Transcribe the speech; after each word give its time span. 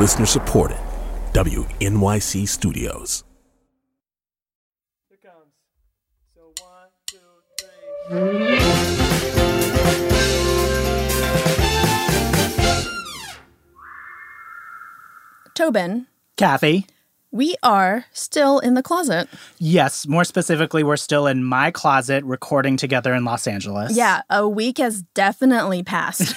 Listener 0.00 0.24
supported. 0.24 0.78
WNYC 1.34 2.48
Studios. 2.48 3.22
Here 5.10 5.18
comes. 5.22 5.52
So 6.34 6.54
one, 6.64 6.88
two, 7.06 7.18
three. 7.58 8.58
Tobin, 15.54 16.06
Kathy. 16.38 16.86
We 17.32 17.56
are 17.62 18.04
still 18.12 18.58
in 18.58 18.74
the 18.74 18.82
closet. 18.82 19.28
Yes, 19.58 20.06
more 20.06 20.24
specifically, 20.24 20.82
we're 20.82 20.96
still 20.96 21.26
in 21.26 21.44
my 21.44 21.70
closet 21.70 22.24
recording 22.24 22.76
together 22.76 23.14
in 23.14 23.24
Los 23.24 23.46
Angeles. 23.46 23.96
Yeah, 23.96 24.22
a 24.30 24.48
week 24.48 24.78
has 24.78 25.02
definitely 25.14 25.82
passed. 25.82 26.34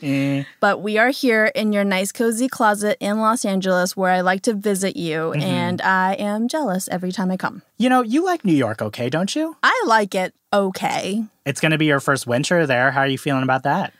but 0.60 0.82
we 0.82 0.98
are 0.98 1.10
here 1.10 1.46
in 1.46 1.72
your 1.72 1.84
nice, 1.84 2.12
cozy 2.12 2.48
closet 2.48 2.96
in 3.00 3.18
Los 3.18 3.44
Angeles 3.44 3.96
where 3.96 4.12
I 4.12 4.20
like 4.20 4.42
to 4.42 4.54
visit 4.54 4.96
you, 4.96 5.16
mm-hmm. 5.16 5.42
and 5.42 5.82
I 5.82 6.14
am 6.14 6.48
jealous 6.48 6.88
every 6.88 7.12
time 7.12 7.30
I 7.30 7.36
come. 7.36 7.62
You 7.78 7.88
know, 7.88 8.02
you 8.02 8.24
like 8.24 8.44
New 8.44 8.54
York, 8.54 8.80
okay, 8.82 9.08
don't 9.08 9.34
you? 9.34 9.56
I 9.62 9.84
like 9.86 10.14
it 10.14 10.34
okay. 10.52 11.24
It's 11.44 11.60
going 11.60 11.72
to 11.72 11.78
be 11.78 11.86
your 11.86 12.00
first 12.00 12.26
winter 12.26 12.66
there. 12.66 12.90
How 12.90 13.00
are 13.00 13.06
you 13.06 13.18
feeling 13.18 13.42
about 13.42 13.64
that? 13.64 13.92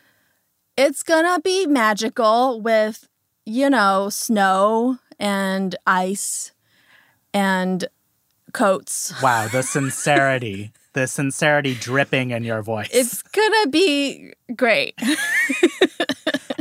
It's 0.77 1.01
gonna 1.01 1.39
be 1.39 1.65
magical 1.65 2.61
with, 2.61 3.09
you 3.47 3.67
know, 3.67 4.09
snow 4.09 4.99
and 5.19 5.75
ice 5.85 6.51
and 7.33 7.85
coats. 8.53 9.13
Wow, 9.21 9.47
the 9.47 9.61
sincerity, 9.63 10.71
the 10.93 11.07
sincerity 11.07 11.75
dripping 11.75 12.31
in 12.31 12.43
your 12.43 12.61
voice. 12.61 12.89
It's 12.91 13.21
gonna 13.21 13.67
be 13.67 14.33
great. 14.55 14.95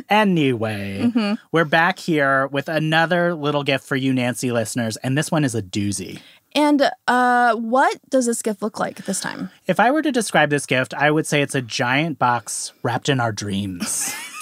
Anyway, 0.09 1.01
Mm-hmm. 1.03 1.35
we're 1.51 1.65
back 1.65 1.99
here 1.99 2.47
with 2.47 2.69
another 2.69 3.35
little 3.35 3.65
gift 3.65 3.85
for 3.85 3.97
you, 3.97 4.13
Nancy 4.13 4.53
listeners, 4.53 4.97
and 4.99 5.19
this 5.19 5.33
one 5.33 5.43
is 5.45 5.57
a 5.57 5.61
doozy. 5.63 6.21
And 6.55 6.89
uh, 7.09 7.57
what 7.57 7.99
does 8.09 8.27
this 8.27 8.41
gift 8.41 8.63
look 8.63 8.79
like 8.79 9.05
this 9.05 9.21
time? 9.21 9.51
If 9.67 9.81
I 9.81 9.91
were 9.91 10.03
to 10.03 10.13
describe 10.13 10.49
this 10.51 10.65
gift, 10.65 10.95
I 10.95 11.11
would 11.11 11.27
say 11.27 11.43
it's 11.43 11.57
a 11.57 11.61
giant 11.61 12.21
box 12.21 12.73
wrapped 12.85 13.09
in 13.09 13.19
our 13.19 13.33
dreams. 13.33 14.15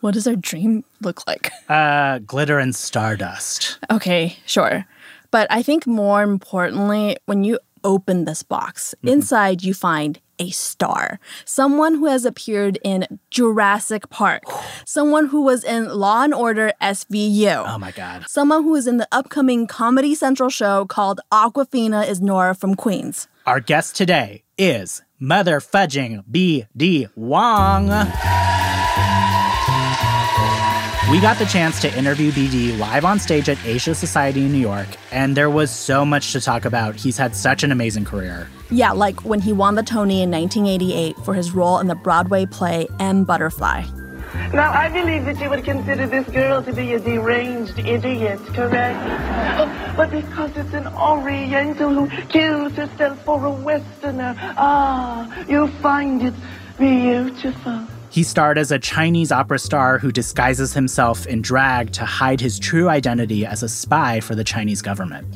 What 0.00 0.14
does 0.14 0.26
our 0.26 0.36
dream 0.36 0.84
look 1.00 1.26
like? 1.26 1.50
uh, 1.68 2.18
glitter 2.20 2.58
and 2.58 2.74
stardust. 2.74 3.78
Okay, 3.90 4.36
sure. 4.46 4.86
But 5.30 5.46
I 5.50 5.62
think 5.62 5.86
more 5.86 6.22
importantly, 6.22 7.16
when 7.26 7.44
you 7.44 7.58
open 7.84 8.24
this 8.24 8.42
box, 8.42 8.94
inside 9.02 9.62
you 9.62 9.74
find 9.74 10.20
a 10.38 10.50
star. 10.50 11.18
Someone 11.44 11.94
who 11.94 12.06
has 12.06 12.24
appeared 12.24 12.78
in 12.84 13.06
Jurassic 13.30 14.08
Park. 14.08 14.44
Someone 14.86 15.26
who 15.26 15.42
was 15.42 15.64
in 15.64 15.88
Law 15.88 16.22
and 16.22 16.32
Order 16.32 16.72
SVU. 16.80 17.64
Oh 17.66 17.78
my 17.78 17.90
God. 17.90 18.24
Someone 18.28 18.62
who 18.62 18.74
is 18.74 18.86
in 18.86 18.98
the 18.98 19.08
upcoming 19.10 19.66
Comedy 19.66 20.14
Central 20.14 20.48
show 20.48 20.84
called 20.86 21.20
Awkwafina 21.32 22.06
is 22.08 22.20
Nora 22.20 22.54
from 22.54 22.74
Queens. 22.76 23.26
Our 23.46 23.60
guest 23.60 23.96
today 23.96 24.44
is 24.56 25.02
Mother 25.18 25.60
Fudging 25.60 26.22
B.D. 26.30 27.08
Wong. 27.16 27.88
We 31.10 31.22
got 31.22 31.38
the 31.38 31.46
chance 31.46 31.80
to 31.80 31.98
interview 31.98 32.30
BD 32.32 32.78
live 32.78 33.06
on 33.06 33.18
stage 33.18 33.48
at 33.48 33.56
Asia 33.64 33.94
Society 33.94 34.44
in 34.44 34.52
New 34.52 34.58
York, 34.58 34.88
and 35.10 35.34
there 35.34 35.48
was 35.48 35.70
so 35.70 36.04
much 36.04 36.32
to 36.32 36.40
talk 36.40 36.66
about. 36.66 36.96
He's 36.96 37.16
had 37.16 37.34
such 37.34 37.62
an 37.62 37.72
amazing 37.72 38.04
career. 38.04 38.46
Yeah, 38.70 38.92
like 38.92 39.24
when 39.24 39.40
he 39.40 39.54
won 39.54 39.74
the 39.74 39.82
Tony 39.82 40.20
in 40.20 40.30
1988 40.30 41.16
for 41.24 41.32
his 41.32 41.52
role 41.52 41.78
in 41.78 41.86
the 41.86 41.94
Broadway 41.94 42.44
play 42.44 42.88
M. 43.00 43.24
Butterfly. 43.24 43.84
Now, 44.52 44.70
I 44.70 44.90
believe 44.90 45.24
that 45.24 45.40
you 45.40 45.48
would 45.48 45.64
consider 45.64 46.06
this 46.06 46.28
girl 46.28 46.62
to 46.62 46.74
be 46.74 46.92
a 46.92 47.00
deranged 47.00 47.78
idiot, 47.78 48.40
correct? 48.48 49.00
Oh, 49.58 49.94
but 49.96 50.10
because 50.10 50.54
it's 50.58 50.74
an 50.74 50.88
Oriental 50.88 51.88
who 51.88 52.08
kills 52.26 52.74
herself 52.74 53.24
for 53.24 53.42
a 53.46 53.50
Westerner, 53.50 54.34
ah, 54.58 55.44
you 55.48 55.68
find 55.80 56.22
it 56.22 56.34
beautiful. 56.76 57.86
He 58.10 58.22
starred 58.22 58.56
as 58.56 58.72
a 58.72 58.78
Chinese 58.78 59.30
opera 59.30 59.58
star 59.58 59.98
who 59.98 60.10
disguises 60.10 60.72
himself 60.72 61.26
in 61.26 61.42
drag 61.42 61.92
to 61.92 62.04
hide 62.04 62.40
his 62.40 62.58
true 62.58 62.88
identity 62.88 63.44
as 63.44 63.62
a 63.62 63.68
spy 63.68 64.20
for 64.20 64.34
the 64.34 64.44
Chinese 64.44 64.80
government. 64.80 65.26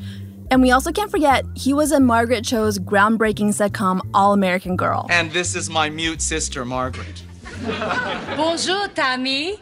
And 0.50 0.62
we 0.62 0.70
also 0.70 0.92
can't 0.92 1.10
forget, 1.10 1.44
he 1.54 1.74
was 1.74 1.92
in 1.92 2.04
Margaret 2.04 2.44
Cho's 2.44 2.78
groundbreaking 2.78 3.48
sitcom 3.48 4.00
All 4.14 4.32
American 4.32 4.76
Girl. 4.76 5.06
And 5.10 5.30
this 5.32 5.54
is 5.54 5.70
my 5.70 5.90
mute 5.90 6.22
sister, 6.22 6.64
Margaret. 6.64 7.22
Bonjour, 8.36 8.88
Tammy. 8.88 9.56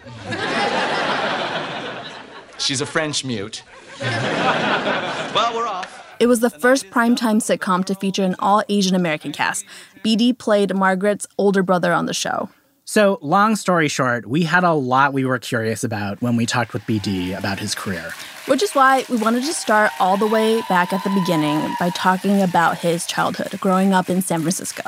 She's 2.59 2.81
a 2.81 2.87
French 2.87 3.25
mute. 3.25 3.63
well, 4.01 5.55
we're 5.55 5.67
off. 5.67 5.97
It 6.21 6.27
was 6.27 6.41
the 6.41 6.51
first 6.51 6.91
primetime 6.91 7.41
sitcom 7.41 7.85
to 7.87 7.95
feature 7.95 8.25
an 8.25 8.37
all 8.39 8.63
Asian 8.69 8.95
American 8.95 9.33
cast. 9.33 9.65
BD 10.05 10.37
played 10.37 10.75
Margaret's 10.75 11.27
older 11.39 11.63
brother 11.63 11.93
on 11.93 12.07
the 12.07 12.15
show. 12.15 12.51
So, 12.91 13.21
long 13.23 13.55
story 13.55 13.87
short, 13.87 14.27
we 14.27 14.43
had 14.43 14.65
a 14.65 14.73
lot 14.73 15.13
we 15.13 15.25
were 15.25 15.39
curious 15.39 15.85
about 15.85 16.21
when 16.21 16.35
we 16.35 16.45
talked 16.45 16.73
with 16.73 16.83
BD 16.87 17.39
about 17.39 17.61
his 17.61 17.73
career. 17.73 18.11
Which 18.47 18.65
is 18.65 18.73
why 18.73 19.05
we 19.09 19.17
wanted 19.17 19.45
to 19.45 19.53
start 19.53 19.93
all 20.01 20.17
the 20.17 20.27
way 20.27 20.61
back 20.69 20.93
at 20.93 21.05
the 21.05 21.11
beginning 21.11 21.73
by 21.79 21.91
talking 21.91 22.43
about 22.43 22.79
his 22.79 23.07
childhood, 23.07 23.61
growing 23.61 23.93
up 23.93 24.11
in 24.11 24.23
San 24.23 24.41
Francisco. 24.41 24.83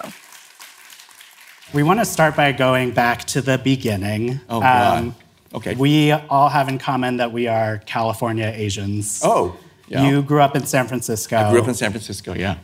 We 1.72 1.84
want 1.84 2.00
to 2.00 2.04
start 2.04 2.34
by 2.34 2.50
going 2.50 2.90
back 2.90 3.22
to 3.26 3.40
the 3.40 3.56
beginning. 3.56 4.40
Oh, 4.48 4.58
God. 4.58 5.14
Okay. 5.54 5.76
We 5.76 6.10
all 6.10 6.48
have 6.48 6.68
in 6.68 6.78
common 6.78 7.18
that 7.18 7.30
we 7.30 7.46
are 7.46 7.78
California 7.86 8.52
Asians. 8.52 9.20
Oh, 9.22 9.56
yeah. 9.86 10.08
You 10.08 10.22
grew 10.22 10.40
up 10.40 10.56
in 10.56 10.66
San 10.66 10.88
Francisco. 10.88 11.36
I 11.36 11.52
grew 11.52 11.62
up 11.62 11.68
in 11.68 11.74
San 11.74 11.92
Francisco, 11.92 12.34
yeah. 12.34 12.56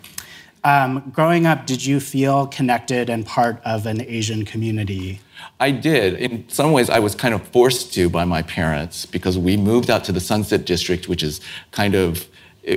Um, 0.65 1.13
growing 1.15 1.47
up, 1.47 1.65
did 1.65 1.87
you 1.87 2.01
feel 2.01 2.49
connected 2.49 3.09
and 3.09 3.25
part 3.25 3.63
of 3.65 3.87
an 3.87 4.01
Asian 4.01 4.45
community? 4.45 5.21
I 5.61 5.71
did. 5.71 6.15
In 6.15 6.49
some 6.49 6.73
ways, 6.73 6.89
I 6.91 6.99
was 6.99 7.15
kind 7.15 7.35
of 7.35 7.47
forced 7.49 7.93
to 7.95 8.09
by 8.09 8.25
my 8.25 8.43
parents 8.43 9.07
because 9.07 9.37
we 9.39 9.57
moved 9.57 9.91
out 9.91 10.05
to 10.05 10.13
the 10.13 10.21
Sunset 10.21 10.65
District, 10.65 11.09
which 11.09 11.23
is 11.23 11.41
kind 11.71 11.95
of, 11.95 12.27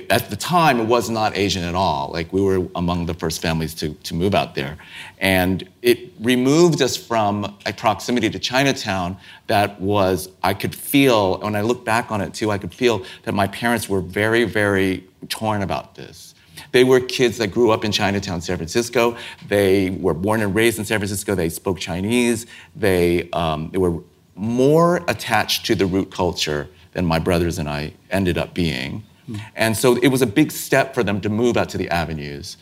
at 0.10 0.30
the 0.30 0.36
time, 0.36 0.80
it 0.80 0.86
was 0.86 1.10
not 1.10 1.36
Asian 1.36 1.64
at 1.64 1.76
all. 1.76 2.10
Like, 2.14 2.32
we 2.32 2.42
were 2.42 2.68
among 2.76 3.08
the 3.08 3.14
first 3.14 3.42
families 3.42 3.74
to, 3.76 3.94
to 3.94 4.14
move 4.16 4.34
out 4.34 4.56
there. 4.56 4.78
And 5.20 5.68
it 5.82 6.14
removed 6.20 6.82
us 6.82 6.96
from 6.96 7.56
a 7.66 7.74
proximity 7.74 8.30
to 8.30 8.40
Chinatown 8.40 9.18
that 9.48 9.82
was, 9.82 10.30
I 10.44 10.54
could 10.54 10.74
feel, 10.74 11.40
when 11.40 11.56
I 11.56 11.62
look 11.62 11.84
back 11.84 12.10
on 12.12 12.22
it 12.22 12.34
too, 12.34 12.52
I 12.52 12.58
could 12.58 12.74
feel 12.74 13.06
that 13.24 13.34
my 13.34 13.48
parents 13.48 13.90
were 13.90 14.02
very, 14.02 14.46
very 14.46 15.04
torn 15.30 15.62
about 15.62 15.96
this. 15.96 16.31
They 16.72 16.84
were 16.84 17.00
kids 17.00 17.38
that 17.38 17.48
grew 17.48 17.72
up 17.72 17.84
in 17.84 17.92
Chinatown, 17.92 18.42
San 18.42 18.58
Francisco. 18.58 19.18
They 19.48 19.90
were 19.90 20.14
born 20.14 20.42
and 20.42 20.56
raised 20.56 20.80
in 20.80 20.86
San 20.86 21.00
Francisco. 21.00 21.36
They 21.36 21.50
spoke 21.50 21.80
Chinese. 21.80 22.46
They, 22.76 23.30
um, 23.32 23.70
they 23.72 23.78
were 23.78 24.02
more 24.36 25.04
attached 25.08 25.66
to 25.68 25.76
the 25.76 25.86
root 25.86 26.12
culture 26.12 26.70
than 26.94 27.06
my 27.06 27.20
brothers 27.20 27.58
and 27.58 27.70
I 27.70 27.94
ended 28.10 28.38
up 28.38 28.54
being. 28.54 29.04
And 29.56 29.78
so 29.78 29.98
it 29.98 30.08
was 30.10 30.22
a 30.22 30.28
big 30.28 30.52
step 30.52 30.94
for 30.94 31.04
them 31.04 31.22
to 31.22 31.30
move 31.30 31.56
out 31.56 31.70
to 31.70 31.78
the 31.78 31.90
avenues. 31.90 32.58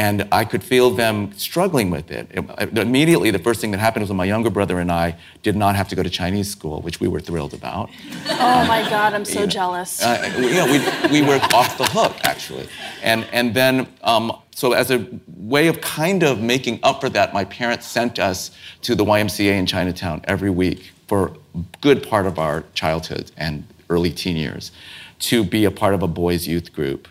And 0.00 0.26
I 0.32 0.46
could 0.46 0.64
feel 0.64 0.88
them 0.88 1.30
struggling 1.36 1.90
with 1.90 2.10
it. 2.10 2.26
It- 2.30 2.78
Immediately, 2.78 3.30
the 3.32 3.38
first 3.38 3.60
thing 3.60 3.70
that 3.72 3.80
happened 3.80 4.02
was 4.04 4.08
when 4.08 4.16
my 4.16 4.24
younger 4.24 4.48
brother 4.48 4.78
and 4.78 4.90
I 4.90 5.16
did 5.42 5.56
not 5.56 5.76
have 5.76 5.88
to 5.88 5.94
go 5.94 6.02
to 6.02 6.08
Chinese 6.08 6.50
school, 6.50 6.80
which 6.80 7.00
we 7.00 7.06
were 7.06 7.20
thrilled 7.20 7.52
about. 7.52 7.90
Oh 8.42 8.64
my 8.66 8.88
God, 8.88 9.12
I'm 9.12 9.26
so 9.26 9.46
jealous. 9.46 10.02
Uh, 10.02 10.32
you 10.38 10.54
know, 10.54 10.64
we, 10.74 11.20
we 11.20 11.26
were 11.28 11.38
off 11.52 11.76
the 11.76 11.84
hook, 11.84 12.14
actually. 12.24 12.66
And, 13.02 13.26
and 13.32 13.52
then, 13.52 13.86
um, 14.02 14.32
so 14.54 14.72
as 14.72 14.90
a 14.90 15.06
way 15.36 15.66
of 15.66 15.82
kind 15.82 16.22
of 16.22 16.40
making 16.40 16.80
up 16.82 17.02
for 17.02 17.10
that, 17.10 17.34
my 17.34 17.44
parents 17.44 17.86
sent 17.86 18.18
us 18.18 18.50
to 18.82 18.94
the 18.94 19.04
YMCA 19.04 19.52
in 19.58 19.66
Chinatown 19.66 20.22
every 20.24 20.48
week 20.50 20.92
for 21.08 21.32
a 21.54 21.58
good 21.82 22.02
part 22.08 22.24
of 22.26 22.38
our 22.38 22.64
childhood 22.72 23.30
and 23.36 23.64
early 23.90 24.10
teen 24.10 24.36
years 24.36 24.72
to 25.18 25.44
be 25.44 25.66
a 25.66 25.70
part 25.70 25.92
of 25.92 26.02
a 26.02 26.08
boys' 26.08 26.46
youth 26.46 26.72
group, 26.72 27.06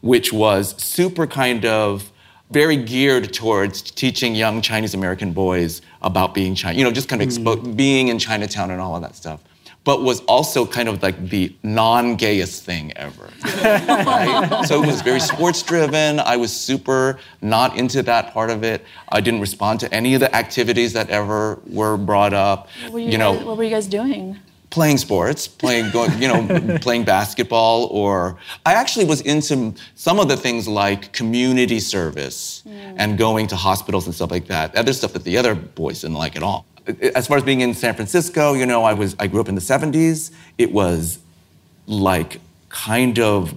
which 0.00 0.32
was 0.32 0.80
super 0.80 1.26
kind 1.26 1.64
of 1.64 2.12
very 2.50 2.76
geared 2.76 3.32
towards 3.32 3.82
teaching 3.82 4.34
young 4.34 4.62
Chinese 4.62 4.94
American 4.94 5.32
boys 5.32 5.82
about 6.02 6.34
being 6.34 6.54
Chinese, 6.54 6.78
you 6.78 6.84
know, 6.84 6.90
just 6.90 7.08
kind 7.08 7.20
of 7.20 7.28
expo- 7.28 7.56
mm-hmm. 7.56 7.72
being 7.72 8.08
in 8.08 8.18
Chinatown 8.18 8.70
and 8.70 8.80
all 8.80 8.96
of 8.96 9.02
that 9.02 9.14
stuff. 9.14 9.42
But 9.84 10.02
was 10.02 10.20
also 10.22 10.66
kind 10.66 10.88
of 10.88 11.02
like 11.02 11.30
the 11.30 11.54
non-gayest 11.62 12.62
thing 12.64 12.92
ever. 12.96 13.30
right? 13.64 14.62
So 14.66 14.82
it 14.82 14.86
was 14.86 15.00
very 15.00 15.20
sports 15.20 15.62
driven. 15.62 16.20
I 16.20 16.36
was 16.36 16.52
super 16.52 17.18
not 17.40 17.78
into 17.78 18.02
that 18.02 18.34
part 18.34 18.50
of 18.50 18.64
it. 18.64 18.84
I 19.08 19.20
didn't 19.20 19.40
respond 19.40 19.80
to 19.80 19.94
any 19.94 20.14
of 20.14 20.20
the 20.20 20.34
activities 20.34 20.92
that 20.92 21.08
ever 21.08 21.60
were 21.66 21.96
brought 21.96 22.34
up. 22.34 22.68
you 22.92 23.16
know, 23.16 23.32
what 23.32 23.56
were 23.56 23.64
you 23.64 23.70
guys 23.70 23.86
doing? 23.86 24.38
Playing 24.70 24.98
sports, 24.98 25.48
playing, 25.48 25.90
going, 25.90 26.20
you 26.20 26.28
know, 26.28 26.78
playing 26.80 27.04
basketball, 27.04 27.86
or 27.86 28.38
I 28.66 28.74
actually 28.74 29.06
was 29.06 29.20
into 29.22 29.74
some 29.94 30.20
of 30.20 30.28
the 30.28 30.36
things 30.36 30.68
like 30.68 31.12
community 31.12 31.80
service 31.80 32.62
mm. 32.66 32.94
and 32.98 33.16
going 33.16 33.46
to 33.48 33.56
hospitals 33.56 34.06
and 34.06 34.14
stuff 34.14 34.30
like 34.30 34.46
that. 34.46 34.74
Other 34.76 34.92
stuff 34.92 35.12
that 35.14 35.24
the 35.24 35.38
other 35.38 35.54
boys 35.54 36.02
didn't 36.02 36.16
like 36.16 36.36
at 36.36 36.42
all. 36.42 36.66
as 37.14 37.26
far 37.26 37.36
as 37.36 37.44
being 37.44 37.60
in 37.60 37.74
San 37.74 37.94
Francisco, 37.94 38.54
you 38.54 38.66
know, 38.66 38.84
I 38.84 38.92
was 38.92 39.16
I 39.18 39.26
grew 39.26 39.40
up 39.40 39.48
in 39.48 39.54
the 39.54 39.60
70s. 39.60 40.30
It 40.58 40.72
was 40.72 41.18
like 41.86 42.40
kind 42.68 43.18
of 43.18 43.54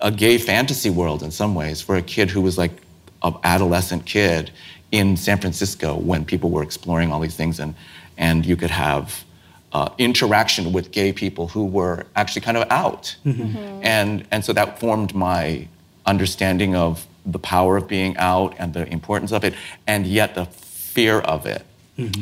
a 0.00 0.10
gay 0.10 0.38
fantasy 0.38 0.90
world 0.90 1.22
in 1.22 1.30
some 1.30 1.54
ways 1.54 1.80
for 1.80 1.96
a 1.96 2.02
kid 2.02 2.30
who 2.30 2.40
was 2.40 2.58
like 2.58 2.72
an 3.22 3.34
adolescent 3.44 4.04
kid 4.04 4.50
in 4.90 5.16
San 5.16 5.38
Francisco 5.40 5.96
when 5.96 6.24
people 6.24 6.50
were 6.50 6.62
exploring 6.62 7.10
all 7.10 7.20
these 7.20 7.36
things 7.36 7.58
and 7.58 7.74
and 8.18 8.44
you 8.44 8.56
could 8.56 8.70
have 8.70 9.24
uh, 9.72 9.88
interaction 9.98 10.72
with 10.72 10.90
gay 10.92 11.12
people 11.12 11.48
who 11.48 11.64
were 11.64 12.06
actually 12.14 12.42
kind 12.42 12.56
of 12.56 12.70
out. 12.70 13.16
And, 13.24 14.26
and 14.30 14.44
so 14.44 14.52
that 14.52 14.78
formed 14.78 15.14
my 15.14 15.68
understanding 16.06 16.74
of 16.76 17.06
the 17.24 17.38
power 17.38 17.76
of 17.76 17.86
being 17.88 18.16
out 18.16 18.54
and 18.58 18.74
the 18.74 18.86
importance 18.92 19.32
of 19.32 19.44
it, 19.44 19.54
and 19.86 20.06
yet 20.06 20.34
the 20.34 20.46
fear 20.46 21.20
of 21.20 21.46
it, 21.46 21.64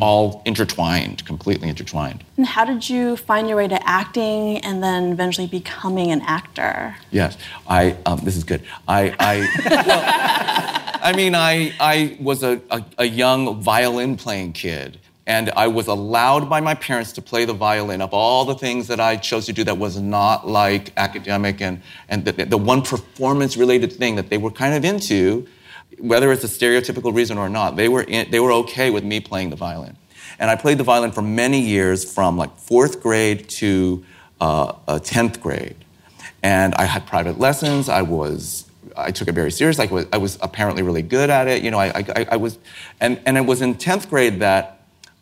all 0.01 0.43
intertwined, 0.45 1.25
completely 1.25 1.69
intertwined. 1.69 2.23
And 2.37 2.47
how 2.47 2.65
did 2.65 2.89
you 2.89 3.17
find 3.17 3.49
your 3.49 3.57
way 3.57 3.69
to 3.69 3.89
acting 3.89 4.59
and 4.59 4.83
then 4.83 5.13
eventually 5.13 5.47
becoming 5.47 6.11
an 6.11 6.21
actor? 6.23 6.97
Yes, 7.11 7.39
I. 7.67 7.97
Um, 8.05 8.21
this 8.23 8.37
is 8.37 8.45
good. 8.45 8.63
I. 8.87 9.15
I 9.19 9.37
well, 9.71 11.01
I 11.03 11.17
mean, 11.17 11.35
I. 11.35 11.73
I 11.81 12.17
was 12.21 12.43
a, 12.43 12.61
a, 12.71 12.85
a 12.99 13.05
young 13.07 13.63
violin 13.63 14.17
playing 14.17 14.53
kid, 14.53 14.99
and 15.27 15.51
I 15.51 15.69
was 15.69 15.87
allowed 15.87 16.49
by 16.49 16.61
my 16.61 16.75
parents 16.75 17.13
to 17.13 17.23
play 17.23 17.45
the 17.45 17.53
violin. 17.53 18.01
Of 18.01 18.13
all 18.13 18.45
the 18.45 18.55
things 18.55 18.89
that 18.89 19.01
I 19.01 19.17
chose 19.17 19.47
to 19.47 19.53
do, 19.53 19.65
that 19.65 19.79
was 19.79 20.01
not 20.01 20.49
like 20.49 20.93
academic 20.97 21.61
and 21.61 21.83
and 22.09 22.25
the, 22.25 22.33
the 22.45 22.59
one 22.59 22.83
performance 22.83 23.57
related 23.57 23.93
thing 23.93 24.17
that 24.17 24.31
they 24.31 24.39
were 24.39 24.51
kind 24.51 24.75
of 24.75 24.85
into, 24.85 25.47
whether 25.99 26.33
it's 26.33 26.45
a 26.45 26.49
stereotypical 26.49 27.15
reason 27.15 27.39
or 27.39 27.49
not, 27.49 27.77
they 27.77 27.89
were 27.89 28.03
in, 28.03 28.31
they 28.31 28.41
were 28.41 28.53
okay 28.53 28.91
with 28.91 29.05
me 29.05 29.21
playing 29.21 29.51
the 29.51 29.57
violin. 29.57 29.97
And 30.39 30.51
I 30.51 30.57
played 30.57 30.79
the 30.79 30.85
violin 30.85 31.13
for 31.13 31.23
many 31.23 31.61
years, 31.61 32.11
from 32.11 32.39
like 32.39 32.57
fourth 32.57 33.03
grade 33.03 33.49
to 33.51 34.05
uh, 34.41 34.73
uh, 34.89 34.99
10th 34.99 35.41
grade. 35.41 35.77
And 36.43 36.75
I 36.77 36.85
had 36.85 37.07
private 37.07 37.39
lessons. 37.39 37.91
I 37.91 38.03
was, 38.03 38.65
I 38.97 39.11
took 39.11 39.29
it 39.29 39.33
very 39.33 39.51
serious. 39.51 39.79
I 39.79 39.85
was, 39.85 40.07
I 40.13 40.17
was 40.17 40.39
apparently 40.41 40.83
really 40.83 41.03
good 41.03 41.29
at 41.29 41.47
it. 41.47 41.63
You 41.63 41.71
know, 41.71 41.79
I, 41.79 42.05
I, 42.17 42.27
I 42.33 42.37
was, 42.37 42.59
and, 43.01 43.21
and 43.27 43.37
it 43.37 43.45
was 43.45 43.61
in 43.61 43.75
10th 43.75 44.09
grade 44.09 44.41
that 44.41 44.80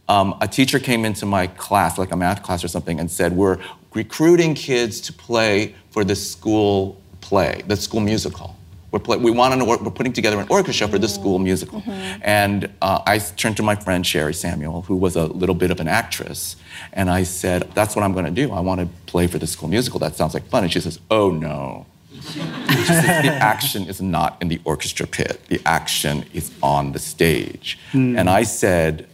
um, 0.08 0.37
a 0.40 0.49
teacher 0.49 0.78
came 0.78 1.05
into 1.05 1.26
my 1.26 1.46
class, 1.46 1.99
like 1.99 2.12
a 2.12 2.16
math 2.16 2.43
class 2.43 2.64
or 2.64 2.69
something, 2.69 2.99
and 2.99 3.10
said, 3.10 3.32
We're 3.32 3.58
recruiting 3.94 4.55
kids 4.55 5.00
to 5.02 5.12
play 5.12 5.75
for 5.90 6.05
this 6.05 6.31
school 6.31 7.00
play, 7.20 7.62
the 7.66 7.76
school 7.76 8.00
musical. 8.00 8.56
We're, 8.90 9.00
play, 9.00 9.19
we 9.19 9.31
want 9.31 9.66
we're 9.66 9.90
putting 9.90 10.14
together 10.14 10.40
an 10.40 10.46
orchestra 10.49 10.88
for 10.88 10.99
this 10.99 11.14
school 11.14 11.38
musical. 11.38 11.82
And 12.22 12.72
uh, 12.81 13.02
I 13.05 13.19
turned 13.19 13.58
to 13.58 13.62
my 13.62 13.75
friend 13.75 14.06
Sherry 14.06 14.32
Samuel, 14.32 14.81
who 14.82 14.96
was 14.96 15.14
a 15.14 15.26
little 15.26 15.55
bit 15.55 15.70
of 15.70 15.78
an 15.78 15.88
actress, 15.88 16.56
and 16.94 17.11
I 17.11 17.25
said, 17.25 17.70
That's 17.75 17.94
what 17.94 18.02
I'm 18.02 18.12
going 18.12 18.25
to 18.25 18.31
do. 18.31 18.50
I 18.52 18.61
want 18.61 18.81
to 18.81 18.88
play 19.04 19.26
for 19.26 19.38
the 19.38 19.46
school 19.46 19.69
musical. 19.69 19.99
That 19.99 20.16
sounds 20.16 20.32
like 20.32 20.46
fun. 20.46 20.64
And 20.64 20.72
she 20.72 20.81
says, 20.81 21.00
Oh 21.11 21.31
no. 21.31 21.87
Says, 22.20 23.22
the 23.22 23.32
action 23.40 23.87
is 23.87 24.00
not 24.00 24.38
in 24.40 24.49
the 24.49 24.61
orchestra 24.64 25.06
pit. 25.06 25.40
The 25.49 25.61
action 25.66 26.25
is 26.32 26.50
on 26.62 26.93
the 26.93 26.99
stage. 26.99 27.78
And 27.93 28.31
I 28.31 28.43
said, 28.43 29.06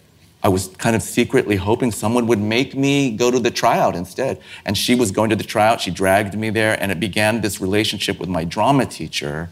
I 0.44 0.48
was 0.48 0.68
kind 0.76 0.94
of 0.94 1.02
secretly 1.02 1.56
hoping 1.56 1.90
someone 1.90 2.26
would 2.26 2.38
make 2.38 2.76
me 2.76 3.16
go 3.16 3.30
to 3.30 3.40
the 3.40 3.50
tryout 3.50 3.96
instead. 3.96 4.40
And 4.66 4.76
she 4.76 4.94
was 4.94 5.10
going 5.10 5.30
to 5.30 5.36
the 5.36 5.42
tryout. 5.42 5.80
She 5.80 5.90
dragged 5.90 6.36
me 6.36 6.50
there, 6.50 6.80
and 6.80 6.92
it 6.92 7.00
began 7.00 7.40
this 7.40 7.62
relationship 7.62 8.20
with 8.20 8.28
my 8.28 8.44
drama 8.44 8.84
teacher, 8.84 9.48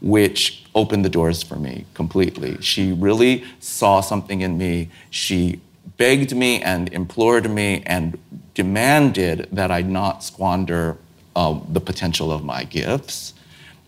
which 0.00 0.64
opened 0.72 1.04
the 1.04 1.08
doors 1.10 1.42
for 1.42 1.56
me 1.56 1.84
completely. 1.94 2.62
She 2.62 2.92
really 2.92 3.44
saw 3.58 4.00
something 4.00 4.40
in 4.40 4.56
me. 4.56 4.88
She 5.10 5.60
begged 5.96 6.36
me 6.36 6.62
and 6.62 6.92
implored 6.92 7.50
me 7.50 7.82
and 7.84 8.16
demanded 8.54 9.48
that 9.50 9.72
I 9.72 9.82
not 9.82 10.22
squander 10.22 10.96
uh, 11.34 11.58
the 11.68 11.80
potential 11.80 12.30
of 12.30 12.44
my 12.44 12.62
gifts. 12.62 13.34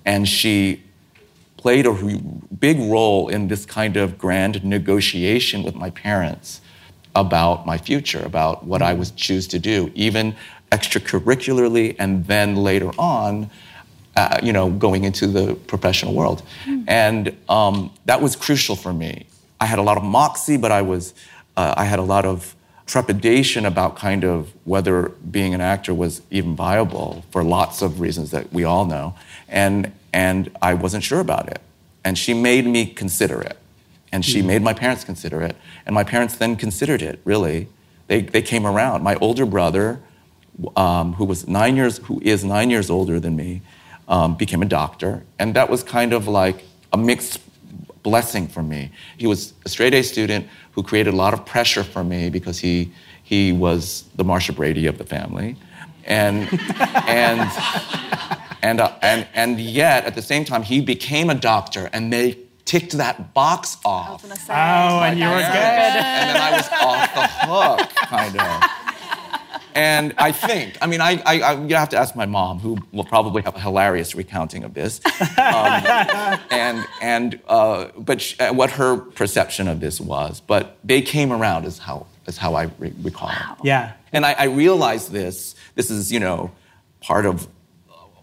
And 0.04 0.28
she 0.28 0.82
played 1.58 1.86
a 1.86 1.92
big 2.58 2.78
role 2.78 3.28
in 3.28 3.48
this 3.48 3.66
kind 3.66 3.96
of 3.96 4.16
grand 4.16 4.64
negotiation 4.64 5.62
with 5.62 5.74
my 5.74 5.90
parents 5.90 6.62
about 7.14 7.66
my 7.66 7.76
future, 7.76 8.22
about 8.24 8.64
what 8.64 8.80
I 8.80 8.94
would 8.94 9.14
choose 9.16 9.46
to 9.48 9.58
do, 9.58 9.90
even 9.94 10.34
extracurricularly, 10.70 11.96
and 11.98 12.24
then 12.26 12.56
later 12.56 12.90
on, 12.98 13.50
uh, 14.16 14.38
you 14.42 14.52
know, 14.52 14.70
going 14.70 15.04
into 15.04 15.26
the 15.26 15.54
professional 15.66 16.14
world. 16.14 16.42
And 16.86 17.36
um, 17.48 17.92
that 18.06 18.22
was 18.22 18.36
crucial 18.36 18.76
for 18.76 18.92
me. 18.92 19.26
I 19.60 19.66
had 19.66 19.78
a 19.78 19.82
lot 19.82 19.96
of 19.96 20.04
moxie, 20.04 20.56
but 20.56 20.70
I 20.70 20.82
was, 20.82 21.12
uh, 21.56 21.74
I 21.76 21.84
had 21.84 21.98
a 21.98 22.02
lot 22.02 22.24
of 22.24 22.54
trepidation 22.86 23.66
about 23.66 23.96
kind 23.96 24.24
of 24.24 24.52
whether 24.64 25.08
being 25.30 25.54
an 25.54 25.60
actor 25.60 25.92
was 25.92 26.22
even 26.30 26.54
viable 26.54 27.24
for 27.30 27.42
lots 27.42 27.82
of 27.82 28.00
reasons 28.00 28.30
that 28.30 28.52
we 28.52 28.64
all 28.64 28.86
know. 28.86 29.14
And, 29.48 29.92
and 30.12 30.50
I 30.62 30.74
wasn't 30.74 31.04
sure 31.04 31.20
about 31.20 31.48
it. 31.48 31.60
And 32.04 32.16
she 32.16 32.34
made 32.34 32.66
me 32.66 32.86
consider 32.86 33.40
it. 33.40 33.58
And 34.10 34.24
she 34.24 34.40
made 34.40 34.62
my 34.62 34.72
parents 34.72 35.04
consider 35.04 35.42
it. 35.42 35.54
And 35.84 35.94
my 35.94 36.04
parents 36.04 36.36
then 36.36 36.56
considered 36.56 37.02
it, 37.02 37.20
really. 37.24 37.68
They, 38.06 38.22
they 38.22 38.40
came 38.40 38.66
around. 38.66 39.02
My 39.02 39.16
older 39.16 39.44
brother, 39.44 40.00
um, 40.76 41.12
who 41.14 41.26
was 41.26 41.46
nine 41.46 41.76
years, 41.76 41.98
who 41.98 42.18
is 42.22 42.42
nine 42.42 42.70
years 42.70 42.88
older 42.88 43.20
than 43.20 43.36
me, 43.36 43.60
um, 44.08 44.34
became 44.34 44.62
a 44.62 44.66
doctor. 44.66 45.24
And 45.38 45.54
that 45.54 45.68
was 45.68 45.82
kind 45.82 46.14
of 46.14 46.26
like 46.26 46.64
a 46.92 46.96
mixed 46.96 47.40
blessing 48.02 48.48
for 48.48 48.62
me. 48.62 48.90
He 49.18 49.26
was 49.26 49.52
a 49.66 49.68
straight 49.68 49.92
A 49.92 50.02
student 50.02 50.48
who 50.72 50.82
created 50.82 51.12
a 51.12 51.16
lot 51.16 51.34
of 51.34 51.44
pressure 51.44 51.84
for 51.84 52.02
me 52.02 52.30
because 52.30 52.58
he, 52.58 52.90
he 53.22 53.52
was 53.52 54.04
the 54.16 54.24
Marcia 54.24 54.54
Brady 54.54 54.86
of 54.86 54.96
the 54.96 55.04
family. 55.04 55.56
And, 56.04 56.48
and, 57.06 57.50
and, 58.62 58.80
uh, 58.80 58.92
and, 59.02 59.26
and 59.34 59.60
yet, 59.60 60.04
at 60.04 60.14
the 60.14 60.22
same 60.22 60.44
time, 60.44 60.62
he 60.62 60.80
became 60.80 61.30
a 61.30 61.34
doctor 61.34 61.88
and 61.92 62.12
they 62.12 62.38
ticked 62.64 62.92
that 62.92 63.32
box 63.34 63.78
off. 63.84 64.24
Oh, 64.24 64.52
and 64.52 65.18
you 65.18 65.24
were 65.26 65.34
good. 65.34 65.42
And 65.42 66.30
then 66.30 66.36
I 66.36 66.50
was 66.52 66.68
off 66.82 67.14
the 67.14 67.26
hook, 67.46 67.88
kind 67.96 68.40
of. 68.40 68.62
And 69.74 70.14
I 70.18 70.32
think, 70.32 70.76
I 70.82 70.86
mean, 70.88 71.00
I, 71.00 71.22
I, 71.24 71.40
I 71.40 71.64
you 71.64 71.76
have 71.76 71.90
to 71.90 71.96
ask 71.96 72.16
my 72.16 72.26
mom, 72.26 72.58
who 72.58 72.78
will 72.90 73.04
probably 73.04 73.42
have 73.42 73.54
a 73.54 73.60
hilarious 73.60 74.14
recounting 74.16 74.64
of 74.64 74.74
this, 74.74 75.00
um, 75.38 75.84
and 76.50 76.84
and 77.00 77.38
uh, 77.46 77.86
but 77.96 78.20
sh- 78.20 78.34
uh, 78.40 78.52
what 78.52 78.72
her 78.72 78.96
perception 78.96 79.68
of 79.68 79.78
this 79.78 80.00
was. 80.00 80.40
But 80.40 80.78
they 80.82 81.00
came 81.00 81.32
around, 81.32 81.64
is 81.64 81.78
how 81.78 82.06
is 82.26 82.36
how 82.36 82.54
I 82.54 82.70
re- 82.80 82.92
recall. 83.02 83.30
it. 83.30 83.36
Yeah. 83.62 83.92
And 84.12 84.26
I, 84.26 84.32
I 84.32 84.44
realized 84.44 85.12
this. 85.12 85.54
This 85.76 85.90
is, 85.90 86.10
you 86.10 86.18
know, 86.18 86.50
part 87.00 87.24
of 87.24 87.46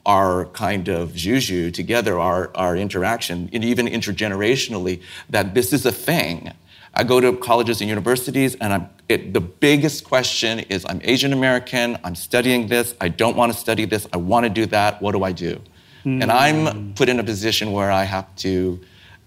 our 0.06 0.46
kind 0.48 0.88
of 0.88 1.14
juju 1.16 1.72
together, 1.72 2.20
our, 2.20 2.52
our 2.56 2.76
interaction, 2.78 3.50
and 3.54 3.64
even 3.64 3.88
intergenerationally, 3.88 5.02
that 5.30 5.54
this 5.54 5.74
is 5.74 5.86
a 5.86 5.92
thing. 5.92 6.52
I 6.94 7.04
go 7.04 7.20
to 7.20 7.34
colleges 7.36 7.82
and 7.82 7.90
universities, 7.90 8.56
and 8.62 8.72
I'm, 8.72 8.90
it, 9.10 9.34
the 9.34 9.42
biggest 9.42 10.04
question 10.06 10.60
is 10.60 10.86
I'm 10.88 11.02
Asian 11.04 11.34
American, 11.34 11.98
I'm 12.04 12.16
studying 12.16 12.68
this, 12.68 12.94
I 13.02 13.10
don't 13.10 13.36
want 13.36 13.52
to 13.52 13.58
study 13.58 13.86
this, 13.86 14.08
I 14.14 14.18
want 14.18 14.46
to 14.46 14.50
do 14.50 14.66
that, 14.68 15.02
what 15.02 15.12
do 15.14 15.24
I 15.24 15.32
do? 15.32 15.60
And 16.06 16.32
I'm 16.32 16.94
put 16.94 17.10
in 17.10 17.20
a 17.20 17.24
position 17.24 17.72
where 17.72 17.90
I 17.92 18.04
have 18.04 18.28
to 18.38 18.80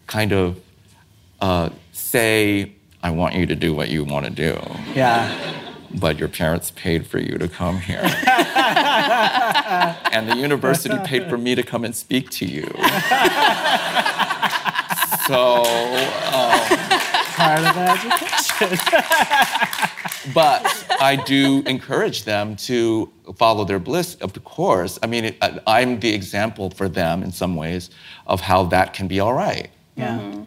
kind 0.06 0.32
of 0.32 0.60
uh, 1.40 1.70
say, 1.90 2.72
I 3.02 3.10
want 3.10 3.34
you 3.34 3.46
to 3.46 3.56
do 3.56 3.74
what 3.74 3.88
you 3.88 4.04
want 4.04 4.26
to 4.26 4.30
do 4.30 4.60
Yeah. 4.94 5.28
but 5.92 6.18
your 6.20 6.28
parents 6.28 6.70
paid 6.70 7.04
for 7.06 7.18
you 7.18 7.36
to 7.36 7.48
come 7.48 7.80
here. 7.80 8.02
and 10.12 10.28
the 10.28 10.36
university 10.36 10.96
paid 11.04 11.28
for 11.28 11.38
me 11.38 11.54
to 11.54 11.62
come 11.62 11.84
and 11.84 11.94
speak 11.94 12.30
to 12.30 12.44
you. 12.44 12.64
so, 15.26 15.64
um, 16.32 16.78
Part 17.36 17.60
of 17.60 17.74
the 17.74 17.86
education. 17.88 18.78
but 20.34 20.86
I 21.00 21.14
do 21.24 21.62
encourage 21.66 22.24
them 22.24 22.56
to 22.56 23.10
follow 23.36 23.64
their 23.64 23.78
bliss, 23.78 24.16
of 24.16 24.32
course. 24.44 24.98
I 25.02 25.06
mean, 25.06 25.24
it, 25.26 25.36
I- 25.40 25.60
I'm 25.66 26.00
the 26.00 26.12
example 26.12 26.70
for 26.70 26.88
them 26.88 27.22
in 27.22 27.30
some 27.30 27.54
ways 27.54 27.90
of 28.26 28.40
how 28.40 28.64
that 28.64 28.92
can 28.92 29.06
be 29.06 29.20
all 29.20 29.34
right. 29.34 29.70
Yeah. 29.96 30.44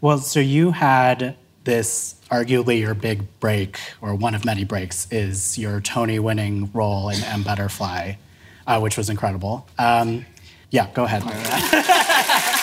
Well, 0.00 0.18
so 0.18 0.40
you 0.40 0.72
had 0.72 1.36
this 1.64 2.16
arguably 2.30 2.80
your 2.80 2.94
big 2.94 3.22
break, 3.40 3.78
or 4.00 4.14
one 4.14 4.34
of 4.34 4.44
many 4.44 4.64
breaks, 4.64 5.06
is 5.12 5.56
your 5.56 5.80
Tony 5.80 6.18
winning 6.18 6.70
role 6.74 7.08
in 7.10 7.22
M 7.24 7.42
Butterfly, 7.44 8.14
uh, 8.66 8.80
which 8.80 8.96
was 8.96 9.10
incredible. 9.10 9.66
Um, 9.78 10.24
yeah, 10.70 10.90
go 10.92 11.04
ahead. 11.04 11.22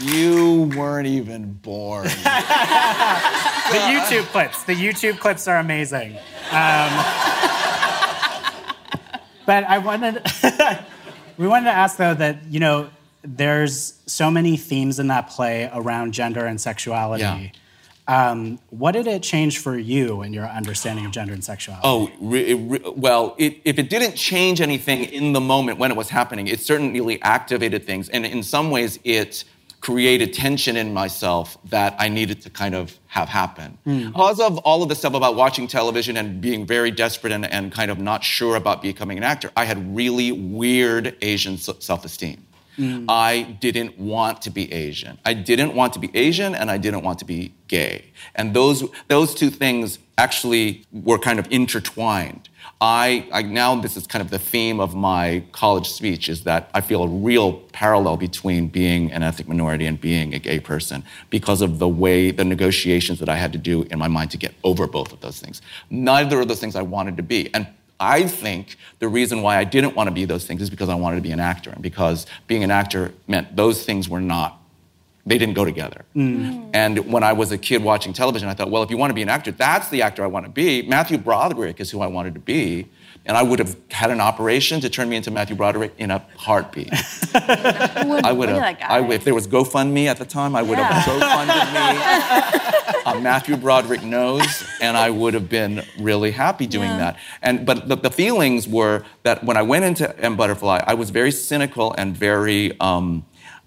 You 0.00 0.70
weren't 0.76 1.08
even 1.08 1.54
born. 1.54 2.04
the 2.08 2.10
YouTube 2.12 4.26
clips. 4.26 4.62
The 4.62 4.74
YouTube 4.74 5.18
clips 5.18 5.48
are 5.48 5.56
amazing. 5.56 6.12
Um, 6.12 6.92
but 9.44 9.64
I 9.64 9.78
wanted, 9.84 10.22
we 11.36 11.48
wanted 11.48 11.64
to 11.64 11.72
ask 11.72 11.96
though 11.96 12.14
that 12.14 12.44
you 12.46 12.60
know 12.60 12.90
there's 13.22 13.94
so 14.06 14.30
many 14.30 14.56
themes 14.56 15.00
in 15.00 15.08
that 15.08 15.30
play 15.30 15.68
around 15.74 16.12
gender 16.12 16.46
and 16.46 16.60
sexuality. 16.60 17.24
Yeah. 17.24 17.48
Um, 18.08 18.58
what 18.70 18.92
did 18.92 19.06
it 19.06 19.22
change 19.22 19.58
for 19.58 19.78
you 19.78 20.22
in 20.22 20.32
your 20.32 20.46
understanding 20.46 21.04
of 21.04 21.12
gender 21.12 21.34
and 21.34 21.44
sexuality? 21.44 21.82
Oh, 21.84 22.10
re- 22.18 22.54
re- 22.54 22.80
well, 22.96 23.34
it, 23.38 23.58
if 23.64 23.78
it 23.78 23.90
didn't 23.90 24.14
change 24.14 24.62
anything 24.62 25.04
in 25.04 25.34
the 25.34 25.40
moment 25.40 25.78
when 25.78 25.90
it 25.90 25.96
was 25.96 26.08
happening, 26.08 26.48
it 26.48 26.60
certainly 26.60 27.20
activated 27.20 27.84
things. 27.84 28.08
And 28.08 28.24
in 28.24 28.42
some 28.42 28.70
ways, 28.70 28.98
it 29.04 29.44
created 29.80 30.32
tension 30.32 30.76
in 30.76 30.92
myself 30.92 31.56
that 31.66 31.94
I 31.98 32.08
needed 32.08 32.40
to 32.42 32.50
kind 32.50 32.74
of 32.74 32.98
have 33.06 33.28
happen. 33.28 33.78
Because 33.84 34.40
of 34.40 34.58
all 34.58 34.82
of 34.82 34.88
the 34.88 34.94
stuff 34.96 35.14
about 35.14 35.36
watching 35.36 35.68
television 35.68 36.16
and 36.16 36.40
being 36.40 36.66
very 36.66 36.90
desperate 36.90 37.32
and, 37.32 37.46
and 37.46 37.70
kind 37.70 37.90
of 37.90 37.98
not 37.98 38.24
sure 38.24 38.56
about 38.56 38.82
becoming 38.82 39.18
an 39.18 39.24
actor, 39.24 39.52
I 39.56 39.66
had 39.66 39.94
really 39.94 40.32
weird 40.32 41.16
Asian 41.22 41.58
self 41.58 42.04
esteem. 42.04 42.44
Mm. 42.78 43.06
I 43.08 43.56
didn't 43.60 43.98
want 43.98 44.42
to 44.42 44.50
be 44.50 44.72
Asian. 44.72 45.18
I 45.24 45.34
didn't 45.34 45.74
want 45.74 45.92
to 45.94 45.98
be 45.98 46.10
Asian 46.14 46.54
and 46.54 46.70
I 46.70 46.78
didn't 46.78 47.02
want 47.02 47.18
to 47.18 47.24
be 47.24 47.52
gay. 47.66 48.06
And 48.34 48.54
those, 48.54 48.88
those 49.08 49.34
two 49.34 49.50
things 49.50 49.98
actually 50.16 50.84
were 50.92 51.18
kind 51.18 51.38
of 51.38 51.46
intertwined. 51.50 52.48
I, 52.80 53.28
I 53.32 53.42
now 53.42 53.74
this 53.80 53.96
is 53.96 54.06
kind 54.06 54.22
of 54.22 54.30
the 54.30 54.38
theme 54.38 54.78
of 54.78 54.94
my 54.94 55.42
college 55.52 55.88
speech 55.88 56.28
is 56.28 56.44
that 56.44 56.70
I 56.74 56.80
feel 56.80 57.02
a 57.02 57.08
real 57.08 57.54
parallel 57.72 58.16
between 58.16 58.68
being 58.68 59.10
an 59.10 59.22
ethnic 59.22 59.48
minority 59.48 59.86
and 59.86 60.00
being 60.00 60.34
a 60.34 60.38
gay 60.38 60.60
person 60.60 61.02
because 61.30 61.60
of 61.60 61.78
the 61.78 61.88
way 61.88 62.30
the 62.30 62.44
negotiations 62.44 63.18
that 63.18 63.28
I 63.28 63.36
had 63.36 63.52
to 63.52 63.58
do 63.58 63.82
in 63.84 63.98
my 63.98 64.08
mind 64.08 64.30
to 64.32 64.36
get 64.36 64.54
over 64.62 64.86
both 64.86 65.12
of 65.12 65.20
those 65.20 65.40
things. 65.40 65.60
Neither 65.90 66.40
of 66.40 66.48
those 66.48 66.60
things 66.60 66.76
I 66.76 66.82
wanted 66.82 67.16
to 67.16 67.22
be. 67.22 67.52
And 67.52 67.66
I 68.00 68.28
think 68.28 68.76
the 69.00 69.08
reason 69.08 69.42
why 69.42 69.56
I 69.56 69.64
didn't 69.64 69.96
want 69.96 70.08
to 70.08 70.14
be 70.14 70.24
those 70.24 70.46
things 70.46 70.62
is 70.62 70.70
because 70.70 70.88
I 70.88 70.94
wanted 70.94 71.16
to 71.16 71.22
be 71.22 71.32
an 71.32 71.40
actor, 71.40 71.70
and 71.70 71.82
because 71.82 72.26
being 72.46 72.62
an 72.62 72.70
actor 72.70 73.12
meant 73.26 73.56
those 73.56 73.84
things 73.84 74.08
were 74.08 74.20
not, 74.20 74.60
they 75.26 75.36
didn't 75.36 75.54
go 75.54 75.64
together. 75.64 76.04
Mm. 76.16 76.70
And 76.72 77.12
when 77.12 77.22
I 77.22 77.32
was 77.32 77.52
a 77.52 77.58
kid 77.58 77.82
watching 77.82 78.12
television, 78.12 78.48
I 78.48 78.54
thought, 78.54 78.70
well, 78.70 78.82
if 78.82 78.90
you 78.90 78.96
want 78.96 79.10
to 79.10 79.14
be 79.14 79.22
an 79.22 79.28
actor, 79.28 79.50
that's 79.50 79.90
the 79.90 80.02
actor 80.02 80.22
I 80.22 80.26
want 80.26 80.46
to 80.46 80.50
be. 80.50 80.82
Matthew 80.82 81.18
Broderick 81.18 81.80
is 81.80 81.90
who 81.90 82.00
I 82.00 82.06
wanted 82.06 82.34
to 82.34 82.40
be. 82.40 82.86
And 83.26 83.36
I 83.36 83.42
would 83.42 83.58
have 83.58 83.76
had 83.90 84.10
an 84.10 84.22
operation 84.22 84.80
to 84.80 84.88
turn 84.88 85.10
me 85.10 85.16
into 85.16 85.30
Matthew 85.30 85.54
Broderick 85.54 85.92
in 85.98 86.10
a 86.10 86.24
heartbeat. 86.36 86.88
I 87.34 88.32
would 88.32 88.48
have. 88.48 88.78
I, 88.82 89.06
if 89.10 89.24
there 89.24 89.34
was 89.34 89.46
GoFundMe 89.46 90.06
at 90.06 90.16
the 90.16 90.24
time, 90.24 90.56
I 90.56 90.62
would 90.62 90.78
have 90.78 91.04
GoFunded 91.04 92.87
a 93.16 93.20
Matthew 93.20 93.56
Broderick 93.56 94.02
nose, 94.02 94.64
and 94.80 94.96
I 94.96 95.10
would 95.10 95.34
have 95.34 95.48
been 95.48 95.82
really 95.98 96.30
happy 96.32 96.66
doing 96.66 96.90
Yeah. 96.90 96.98
that. 96.98 97.16
And 97.42 97.66
but 97.66 97.88
the, 97.88 97.96
the 97.96 98.10
feelings 98.10 98.66
were 98.68 99.04
that 99.22 99.44
when 99.44 99.56
I 99.56 99.62
went 99.62 99.84
into 99.84 100.06
M 100.20 100.36
Butterfly, 100.36 100.82
I 100.86 100.94
was 100.94 101.10
very 101.10 101.30
cynical 101.30 101.94
and 101.98 102.16
very 102.16 102.78
um, 102.80 103.24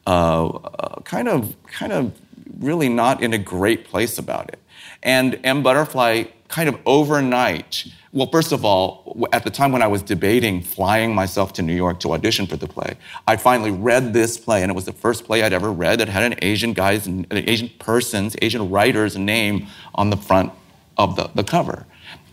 uh, 0.08 0.48
uh, 0.48 1.02
kind 1.02 1.28
of 1.28 1.56
kind 1.80 1.92
of 1.92 2.12
really 2.60 2.90
not 2.90 3.22
in 3.24 3.34
a 3.34 3.38
great 3.38 3.86
place 3.86 4.18
about 4.18 4.50
it. 4.50 4.60
And 5.04 5.40
M 5.44 5.64
Butterfly 5.64 6.26
kind 6.52 6.70
of 6.70 6.78
overnight. 6.86 7.88
Well, 8.12 8.28
first 8.28 8.52
of 8.52 8.66
all, 8.66 9.28
at 9.32 9.46
the 9.46 9.50
time 9.50 9.72
when 9.72 9.82
I 9.82 9.88
was 9.88 10.04
debating 10.04 10.62
flying 10.62 11.16
myself 11.16 11.54
to 11.54 11.62
New 11.62 11.74
York 11.74 12.02
to 12.02 12.12
audition 12.12 12.46
for 12.46 12.58
the 12.58 12.68
play, 12.68 12.98
I 13.26 13.38
finally 13.38 13.72
read 13.72 14.14
this 14.14 14.38
play, 14.38 14.62
and 14.62 14.70
it 14.70 14.76
was 14.76 14.86
the 14.86 14.92
first 14.92 15.24
play 15.24 15.44
I'd 15.44 15.54
ever 15.54 15.72
read 15.72 16.00
that 16.02 16.10
had 16.10 16.24
an 16.24 16.38
Asian 16.42 16.74
guy's, 16.74 17.08
an 17.08 17.26
Asian 17.32 17.70
person's, 17.80 18.36
Asian 18.42 18.70
writer's 18.70 19.18
name 19.18 19.68
on 19.96 20.10
the 20.10 20.18
front 20.18 20.52
of 20.98 21.16
the, 21.16 21.32
the 21.36 21.44
cover. 21.44 21.86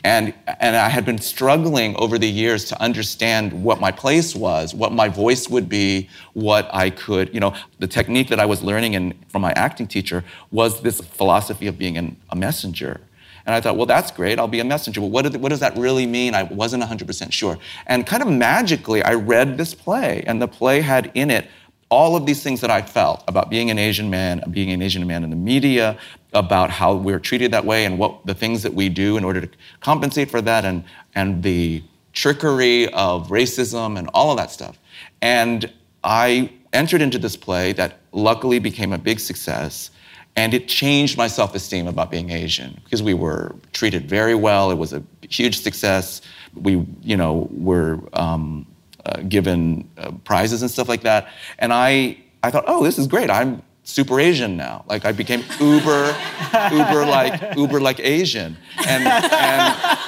And, 0.05 0.35
and 0.61 0.77
I 0.77 0.89
had 0.89 1.05
been 1.05 1.19
struggling 1.19 1.97
over 1.97 2.19
the 2.19 2.29
years 2.29 2.65
to 2.67 2.81
understand 2.81 3.53
what 3.53 3.81
my 3.81 3.91
place 3.91 4.35
was, 4.35 4.75
what 4.75 4.93
my 4.93 5.09
voice 5.09 5.49
would 5.49 5.69
be, 5.69 6.09
what 6.35 6.69
I 6.73 6.91
could, 6.91 7.33
you 7.35 7.41
know, 7.41 7.55
the 7.79 7.87
technique 7.87 8.29
that 8.29 8.41
I 8.41 8.47
was 8.47 8.63
learning 8.63 8.95
in, 8.95 9.15
from 9.29 9.43
my 9.43 9.53
acting 9.53 9.87
teacher 9.87 10.25
was 10.51 10.83
this 10.83 11.01
philosophy 11.01 11.67
of 11.67 11.79
being 11.79 11.97
an, 11.97 12.17
a 12.31 12.37
messenger. 12.37 13.01
And 13.49 13.55
I 13.55 13.63
thought, 13.63 13.79
well, 13.79 13.87
that's 13.87 14.11
great. 14.11 14.39
I'll 14.39 14.47
be 14.47 14.61
a 14.61 14.65
messenger. 14.65 15.01
But 15.01 15.07
what, 15.07 15.37
what 15.39 15.49
does 15.49 15.61
that 15.61 15.75
really 15.75 16.05
mean? 16.05 16.35
I 16.35 16.43
wasn't 16.43 16.83
100% 16.83 17.33
sure. 17.33 17.57
And 17.87 18.07
kind 18.07 18.23
of 18.23 18.29
magically, 18.29 19.03
I 19.03 19.15
read 19.15 19.57
this 19.57 19.73
play, 19.73 20.23
and 20.27 20.41
the 20.43 20.47
play 20.47 20.83
had 20.83 21.11
in 21.15 21.31
it 21.31 21.49
all 21.89 22.15
of 22.15 22.27
these 22.27 22.43
things 22.43 22.61
that 22.61 22.71
I 22.71 22.83
felt 22.83 23.25
about 23.27 23.49
being 23.49 23.71
an 23.71 23.79
Asian 23.79 24.11
man, 24.11 24.45
being 24.51 24.71
an 24.71 24.83
Asian 24.83 25.07
man 25.07 25.25
in 25.25 25.31
the 25.31 25.37
media, 25.37 25.97
about 26.35 26.69
how 26.69 26.95
we're 26.95 27.19
treated 27.19 27.51
that 27.53 27.65
way, 27.65 27.87
and 27.87 27.99
what 27.99 28.27
the 28.27 28.35
things 28.35 28.63
that 28.65 28.75
we 28.75 28.91
do 28.91 29.17
in 29.17 29.25
order 29.25 29.41
to 29.41 29.49
compensate 29.81 30.31
for 30.31 30.43
that, 30.43 30.67
and, 30.67 30.85
and 31.15 31.43
the 31.43 31.83
trickery 32.13 32.93
of 32.93 33.29
racism 33.29 33.99
and 33.99 34.11
all 34.13 34.31
of 34.31 34.37
that 34.37 34.51
stuff. 34.51 34.79
And 35.23 35.73
I 36.05 36.53
entered 36.75 37.01
into 37.01 37.19
this 37.19 37.35
play 37.35 37.73
that 37.73 38.01
luckily 38.13 38.59
became 38.59 38.93
a 38.93 38.99
big 38.99 39.19
success. 39.19 39.91
And 40.39 40.55
it 40.55 40.69
changed 40.69 41.19
my 41.19 41.27
self 41.27 41.53
esteem 41.57 41.89
about 41.89 42.13
being 42.13 42.31
Asian 42.31 42.81
because 42.85 43.03
we 43.03 43.13
were 43.13 43.57
treated 43.73 44.09
very 44.09 44.37
well. 44.37 44.71
It 44.71 44.79
was 44.79 44.93
a 44.93 45.03
huge 45.29 45.61
success. 45.61 46.23
We, 46.55 46.87
you 47.03 47.17
know, 47.17 47.49
were 47.51 47.99
um, 48.13 48.65
uh, 49.05 49.23
given 49.23 49.91
uh, 49.99 50.13
prizes 50.23 50.63
and 50.63 50.71
stuff 50.71 50.89
like 50.89 51.03
that. 51.03 51.29
And 51.59 51.73
I, 51.73 52.19
I 52.45 52.53
thought, 52.53 52.63
oh, 52.69 52.85
this 52.85 52.99
is 52.99 53.09
great. 53.09 53.31
I'm 53.31 53.65
super 53.83 54.21
Asian 54.21 54.57
now. 54.57 54.85
Like 54.87 55.05
I 55.05 55.11
became 55.11 55.41
uber, 55.59 56.15
uber 56.71 57.05
like, 57.05 57.57
uber 57.57 57.81
like 57.81 57.99
Asian. 57.99 58.57
And, 58.87 59.09
and, 59.09 59.99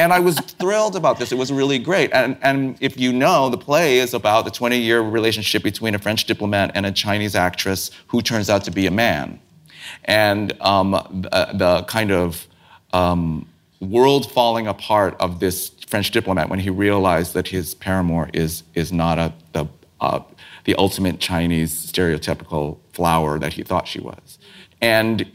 and 0.00 0.14
I 0.14 0.18
was 0.18 0.40
thrilled 0.40 0.96
about 0.96 1.18
this. 1.18 1.30
It 1.30 1.36
was 1.36 1.52
really 1.52 1.78
great. 1.78 2.10
And, 2.14 2.38
and 2.40 2.78
if 2.80 2.98
you 2.98 3.12
know, 3.12 3.50
the 3.50 3.58
play 3.58 3.98
is 3.98 4.14
about 4.14 4.46
the 4.46 4.50
20 4.50 4.78
year 4.78 5.02
relationship 5.02 5.62
between 5.62 5.94
a 5.94 5.98
French 5.98 6.24
diplomat 6.24 6.72
and 6.74 6.86
a 6.86 6.92
Chinese 6.92 7.34
actress 7.34 7.90
who 8.06 8.22
turns 8.22 8.48
out 8.48 8.64
to 8.64 8.70
be 8.70 8.86
a 8.86 8.90
man. 8.90 9.38
And 10.06 10.58
um, 10.62 10.92
the, 10.92 11.48
the 11.52 11.84
kind 11.86 12.12
of 12.12 12.48
um, 12.94 13.46
world 13.80 14.32
falling 14.32 14.66
apart 14.66 15.16
of 15.20 15.38
this 15.38 15.68
French 15.86 16.10
diplomat 16.10 16.48
when 16.48 16.60
he 16.60 16.70
realized 16.70 17.34
that 17.34 17.48
his 17.48 17.74
paramour 17.74 18.30
is, 18.32 18.62
is 18.74 18.90
not 18.92 19.18
a, 19.18 19.34
the, 19.52 19.66
uh, 20.00 20.20
the 20.64 20.74
ultimate 20.76 21.20
Chinese 21.20 21.74
stereotypical 21.74 22.78
flower 22.94 23.38
that 23.38 23.52
he 23.52 23.62
thought 23.62 23.86
she 23.86 24.00
was. 24.00 24.38
And 24.80 25.30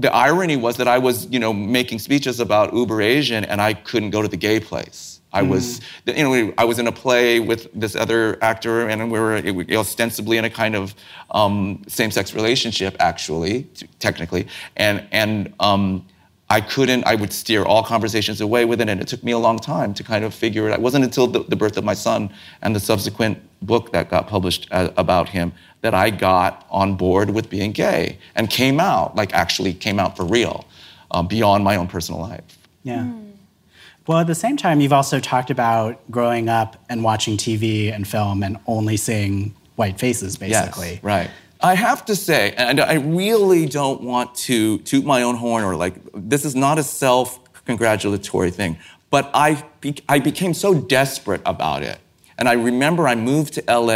the 0.00 0.12
irony 0.14 0.56
was 0.56 0.76
that 0.76 0.88
I 0.88 0.98
was, 0.98 1.26
you 1.26 1.38
know, 1.38 1.52
making 1.52 1.98
speeches 1.98 2.40
about 2.40 2.72
Uber 2.72 3.00
Asian, 3.02 3.44
and 3.44 3.60
I 3.60 3.74
couldn't 3.74 4.10
go 4.10 4.22
to 4.22 4.28
the 4.28 4.36
gay 4.36 4.60
place. 4.60 5.20
I 5.32 5.42
was, 5.42 5.80
you 6.06 6.24
know, 6.24 6.52
I 6.58 6.64
was 6.64 6.78
in 6.80 6.86
a 6.88 6.92
play 6.92 7.38
with 7.38 7.68
this 7.72 7.94
other 7.94 8.36
actor, 8.42 8.88
and 8.88 9.12
we 9.12 9.20
were 9.20 9.40
ostensibly 9.70 10.38
in 10.38 10.44
a 10.44 10.50
kind 10.50 10.74
of 10.74 10.94
um, 11.30 11.82
same-sex 11.86 12.34
relationship, 12.34 12.96
actually, 12.98 13.68
technically, 14.00 14.48
and 14.76 15.06
and 15.12 15.54
um, 15.60 16.04
I 16.48 16.60
couldn't. 16.60 17.04
I 17.06 17.14
would 17.14 17.32
steer 17.32 17.62
all 17.64 17.84
conversations 17.84 18.40
away 18.40 18.64
with 18.64 18.80
it, 18.80 18.88
and 18.88 19.00
it 19.00 19.06
took 19.06 19.22
me 19.22 19.30
a 19.30 19.38
long 19.38 19.58
time 19.58 19.94
to 19.94 20.02
kind 20.02 20.24
of 20.24 20.34
figure 20.34 20.66
it 20.66 20.72
out. 20.72 20.80
It 20.80 20.82
wasn't 20.82 21.04
until 21.04 21.28
the, 21.28 21.44
the 21.44 21.56
birth 21.56 21.76
of 21.76 21.84
my 21.84 21.94
son 21.94 22.30
and 22.62 22.74
the 22.74 22.80
subsequent 22.80 23.38
book 23.62 23.92
that 23.92 24.10
got 24.10 24.26
published 24.26 24.66
uh, 24.72 24.90
about 24.96 25.28
him 25.28 25.52
that 25.82 25.94
I 25.94 26.10
got 26.10 26.66
on 26.70 26.96
board 26.96 27.30
with 27.30 27.48
being 27.48 27.72
gay 27.72 28.18
and 28.34 28.50
came 28.50 28.80
out, 28.80 29.16
like 29.16 29.32
actually 29.32 29.72
came 29.74 29.98
out 29.98 30.16
for 30.16 30.24
real, 30.24 30.66
uh, 31.10 31.22
beyond 31.22 31.64
my 31.64 31.76
own 31.76 31.88
personal 31.88 32.20
life. 32.20 32.58
Yeah. 32.82 33.10
Well, 34.06 34.18
at 34.18 34.26
the 34.26 34.34
same 34.34 34.56
time, 34.56 34.80
you've 34.80 34.92
also 34.92 35.20
talked 35.20 35.50
about 35.50 36.00
growing 36.10 36.48
up 36.48 36.82
and 36.88 37.04
watching 37.04 37.36
TV 37.36 37.94
and 37.94 38.06
film 38.08 38.42
and 38.42 38.58
only 38.66 38.96
seeing 38.96 39.54
white 39.76 39.98
faces, 39.98 40.36
basically. 40.36 40.94
Yes, 40.94 41.02
right. 41.04 41.30
I 41.62 41.74
have 41.74 42.06
to 42.06 42.16
say, 42.16 42.54
and 42.56 42.80
I 42.80 42.94
really 42.94 43.66
don't 43.66 44.00
want 44.02 44.34
to 44.36 44.78
toot 44.78 45.04
my 45.04 45.22
own 45.22 45.36
horn 45.36 45.62
or 45.62 45.76
like, 45.76 45.94
this 46.14 46.44
is 46.44 46.56
not 46.56 46.78
a 46.78 46.82
self 46.82 47.38
congratulatory 47.66 48.50
thing, 48.50 48.78
but 49.10 49.30
I, 49.34 49.62
be- 49.80 50.02
I 50.08 50.18
became 50.18 50.54
so 50.54 50.74
desperate 50.74 51.42
about 51.44 51.82
it. 51.82 51.98
And 52.40 52.48
I 52.48 52.54
remember 52.54 53.06
I 53.06 53.14
moved 53.14 53.52
to 53.54 53.64
LA, 53.68 53.92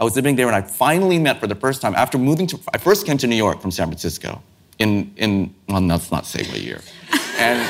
was 0.00 0.16
living 0.16 0.34
there, 0.34 0.48
and 0.48 0.56
I 0.56 0.62
finally 0.62 1.16
met 1.20 1.38
for 1.38 1.46
the 1.46 1.54
first 1.54 1.80
time 1.80 1.94
after 1.94 2.18
moving 2.18 2.48
to, 2.48 2.58
I 2.74 2.78
first 2.78 3.06
came 3.06 3.16
to 3.18 3.28
New 3.28 3.36
York 3.36 3.60
from 3.60 3.70
San 3.70 3.86
Francisco 3.86 4.42
in, 4.80 5.14
in 5.16 5.54
well, 5.68 5.80
let's 5.80 6.10
not 6.10 6.26
say 6.26 6.44
what 6.48 6.60
year. 6.60 6.80
And, 7.38 7.60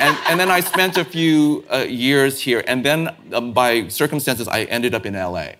and, 0.00 0.18
and 0.28 0.38
then 0.38 0.50
I 0.50 0.60
spent 0.60 0.98
a 0.98 1.04
few 1.04 1.64
uh, 1.72 1.78
years 1.78 2.40
here, 2.40 2.62
and 2.66 2.84
then 2.84 3.16
um, 3.32 3.54
by 3.54 3.88
circumstances, 3.88 4.48
I 4.48 4.64
ended 4.64 4.94
up 4.94 5.06
in 5.06 5.14
LA. 5.14 5.52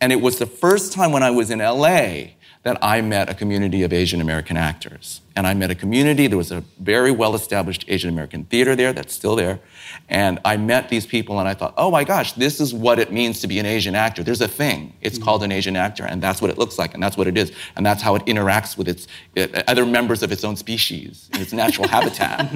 And 0.00 0.12
it 0.12 0.20
was 0.22 0.38
the 0.38 0.46
first 0.46 0.94
time 0.94 1.12
when 1.12 1.22
I 1.22 1.30
was 1.30 1.50
in 1.50 1.58
LA 1.58 2.32
that 2.62 2.78
I 2.80 3.00
met 3.00 3.28
a 3.28 3.34
community 3.34 3.82
of 3.82 3.92
Asian 3.92 4.20
American 4.20 4.56
actors. 4.56 5.20
And 5.34 5.46
I 5.46 5.54
met 5.54 5.70
a 5.70 5.74
community, 5.74 6.28
there 6.28 6.38
was 6.38 6.52
a 6.52 6.62
very 6.78 7.10
well 7.10 7.34
established 7.34 7.84
Asian 7.88 8.08
American 8.08 8.44
theater 8.44 8.76
there 8.76 8.92
that's 8.92 9.12
still 9.12 9.34
there. 9.34 9.58
And 10.08 10.38
I 10.44 10.56
met 10.56 10.88
these 10.88 11.04
people 11.04 11.40
and 11.40 11.48
I 11.48 11.54
thought, 11.54 11.74
oh 11.76 11.90
my 11.90 12.04
gosh, 12.04 12.34
this 12.34 12.60
is 12.60 12.72
what 12.72 13.00
it 13.00 13.10
means 13.10 13.40
to 13.40 13.48
be 13.48 13.58
an 13.58 13.66
Asian 13.66 13.96
actor. 13.96 14.22
There's 14.22 14.40
a 14.40 14.46
thing. 14.48 14.92
It's 15.00 15.18
called 15.18 15.42
an 15.42 15.50
Asian 15.50 15.74
actor, 15.74 16.04
and 16.04 16.22
that's 16.22 16.40
what 16.40 16.50
it 16.50 16.58
looks 16.58 16.78
like, 16.78 16.94
and 16.94 17.02
that's 17.02 17.16
what 17.16 17.26
it 17.26 17.36
is. 17.36 17.50
And 17.76 17.84
that's 17.84 18.02
how 18.02 18.14
it 18.14 18.24
interacts 18.26 18.76
with 18.76 18.88
its 18.88 19.08
uh, 19.36 19.62
other 19.66 19.84
members 19.84 20.22
of 20.22 20.30
its 20.30 20.44
own 20.44 20.54
species 20.54 21.30
in 21.34 21.40
its 21.40 21.52
natural 21.52 21.88
habitat. 21.96 22.52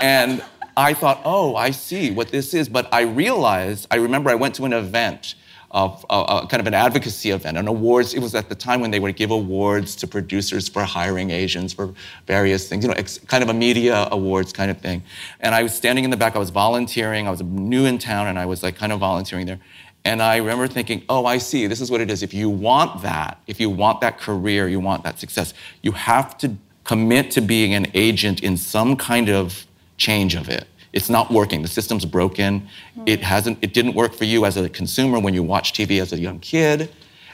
And 0.00 0.42
I 0.76 0.94
thought, 0.94 1.20
oh, 1.24 1.56
I 1.56 1.72
see 1.72 2.12
what 2.12 2.28
this 2.28 2.54
is. 2.54 2.68
But 2.68 2.88
I 2.94 3.02
realized, 3.02 3.88
I 3.90 3.96
remember 3.96 4.30
I 4.30 4.36
went 4.36 4.54
to 4.54 4.64
an 4.64 4.72
event 4.72 5.34
of 5.70 6.04
uh, 6.08 6.46
kind 6.46 6.60
of 6.60 6.66
an 6.66 6.74
advocacy 6.74 7.30
event, 7.30 7.58
an 7.58 7.68
awards. 7.68 8.14
It 8.14 8.20
was 8.20 8.34
at 8.34 8.48
the 8.48 8.54
time 8.54 8.80
when 8.80 8.90
they 8.90 9.00
would 9.00 9.16
give 9.16 9.30
awards 9.30 9.94
to 9.96 10.06
producers 10.06 10.68
for 10.68 10.82
hiring 10.82 11.30
Asians 11.30 11.72
for 11.72 11.92
various 12.26 12.68
things, 12.68 12.84
you 12.84 12.88
know, 12.88 12.96
ex- 12.96 13.18
kind 13.18 13.42
of 13.42 13.50
a 13.50 13.54
media 13.54 14.08
awards 14.10 14.52
kind 14.52 14.70
of 14.70 14.78
thing. 14.80 15.02
And 15.40 15.54
I 15.54 15.62
was 15.62 15.74
standing 15.74 16.04
in 16.04 16.10
the 16.10 16.16
back. 16.16 16.36
I 16.36 16.38
was 16.38 16.50
volunteering. 16.50 17.26
I 17.26 17.30
was 17.30 17.42
new 17.42 17.84
in 17.84 17.98
town, 17.98 18.28
and 18.28 18.38
I 18.38 18.46
was 18.46 18.62
like 18.62 18.76
kind 18.76 18.92
of 18.92 19.00
volunteering 19.00 19.46
there. 19.46 19.60
And 20.04 20.22
I 20.22 20.36
remember 20.36 20.68
thinking, 20.68 21.04
oh, 21.08 21.26
I 21.26 21.38
see. 21.38 21.66
This 21.66 21.80
is 21.80 21.90
what 21.90 22.00
it 22.00 22.10
is. 22.10 22.22
If 22.22 22.32
you 22.32 22.48
want 22.48 23.02
that, 23.02 23.40
if 23.46 23.60
you 23.60 23.68
want 23.68 24.00
that 24.00 24.18
career, 24.18 24.68
you 24.68 24.80
want 24.80 25.04
that 25.04 25.18
success, 25.18 25.52
you 25.82 25.92
have 25.92 26.38
to 26.38 26.56
commit 26.84 27.30
to 27.32 27.42
being 27.42 27.74
an 27.74 27.88
agent 27.92 28.42
in 28.42 28.56
some 28.56 28.96
kind 28.96 29.28
of 29.28 29.66
change 29.98 30.34
of 30.34 30.48
it. 30.48 30.66
It's 30.92 31.10
not 31.10 31.30
working. 31.30 31.62
The 31.62 31.68
system's 31.68 32.04
broken. 32.04 32.68
It 33.06 33.20
hasn't. 33.20 33.58
It 33.62 33.74
didn't 33.74 33.94
work 33.94 34.14
for 34.14 34.24
you 34.24 34.44
as 34.44 34.56
a 34.56 34.68
consumer 34.68 35.18
when 35.18 35.34
you 35.34 35.42
watch 35.42 35.72
TV 35.72 36.00
as 36.00 36.12
a 36.12 36.18
young 36.18 36.40
kid. 36.40 36.90